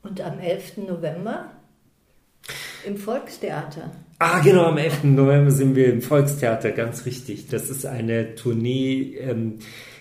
[0.04, 0.78] Und am 11.
[0.88, 1.52] November
[2.86, 3.92] im Volkstheater.
[4.20, 5.04] Ah, genau, am 11.
[5.04, 7.48] November sind wir im Volkstheater, ganz richtig.
[7.48, 9.60] Das ist eine Tournee ähm,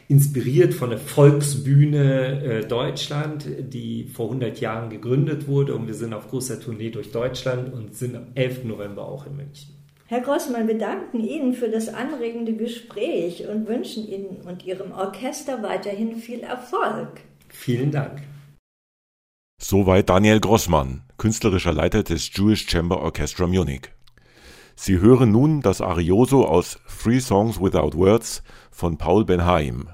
[0.09, 5.75] inspiriert von der Volksbühne äh, Deutschland, die vor 100 Jahren gegründet wurde.
[5.75, 8.65] Und wir sind auf großer Tournee durch Deutschland und sind am 11.
[8.65, 9.75] November auch in München.
[10.09, 15.65] Herr Grossmann, wir danken Ihnen für das anregende Gespräch und wünschen Ihnen und Ihrem Orchester
[15.65, 17.23] weiterhin viel Erfolg.
[17.49, 18.23] Vielen Dank.
[19.61, 23.91] Soweit Daniel Grossmann, künstlerischer Leiter des Jewish Chamber Orchestra Munich.
[24.77, 29.89] Sie hören nun das Arioso aus Three Songs Without Words von Paul Benhaim,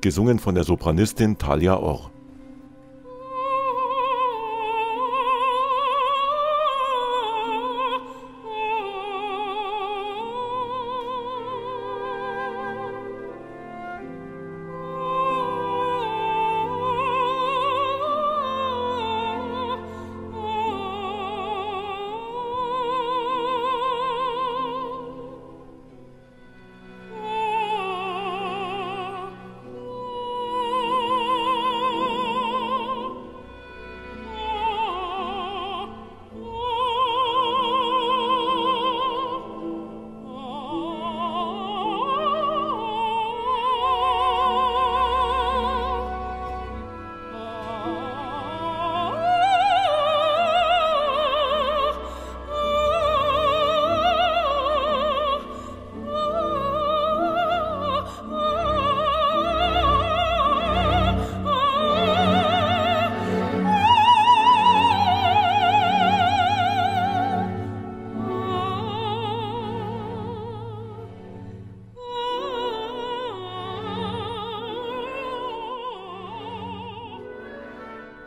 [0.00, 2.10] gesungen von der Sopranistin Talia Orr.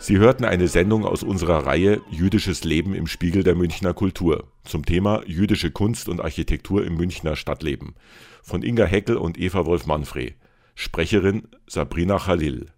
[0.09, 4.83] Sie hörten eine Sendung aus unserer Reihe Jüdisches Leben im Spiegel der Münchner Kultur zum
[4.83, 7.93] Thema jüdische Kunst und Architektur im Münchner Stadtleben
[8.41, 10.33] von Inga Heckel und Eva Wolf-Manfred.
[10.73, 12.71] Sprecherin Sabrina Khalil.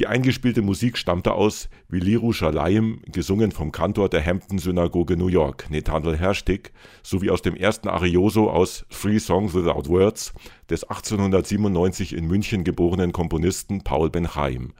[0.00, 6.16] Die eingespielte Musik stammte aus Viliru Shalayim, gesungen vom Kantor der Hampton-Synagoge New York, Nathaniel
[6.16, 6.72] Herstig,
[7.04, 10.34] sowie aus dem ersten Arioso aus Three Songs Without Words
[10.68, 14.72] des 1897 in München geborenen Komponisten Paul Ben Chaim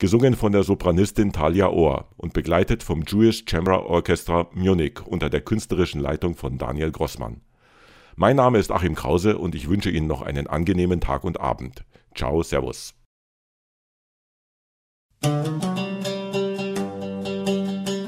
[0.00, 5.42] gesungen von der Sopranistin Talia Ohr und begleitet vom Jewish Chamber Orchestra Munich unter der
[5.42, 7.42] künstlerischen Leitung von Daniel Grossmann.
[8.16, 11.84] Mein Name ist Achim Krause und ich wünsche Ihnen noch einen angenehmen Tag und Abend.
[12.14, 12.94] Ciao, Servus.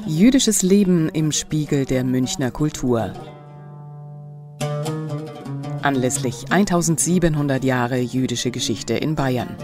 [0.07, 3.13] Jüdisches Leben im Spiegel der Münchner Kultur.
[5.83, 9.55] Anlässlich 1700 Jahre jüdische Geschichte in Bayern.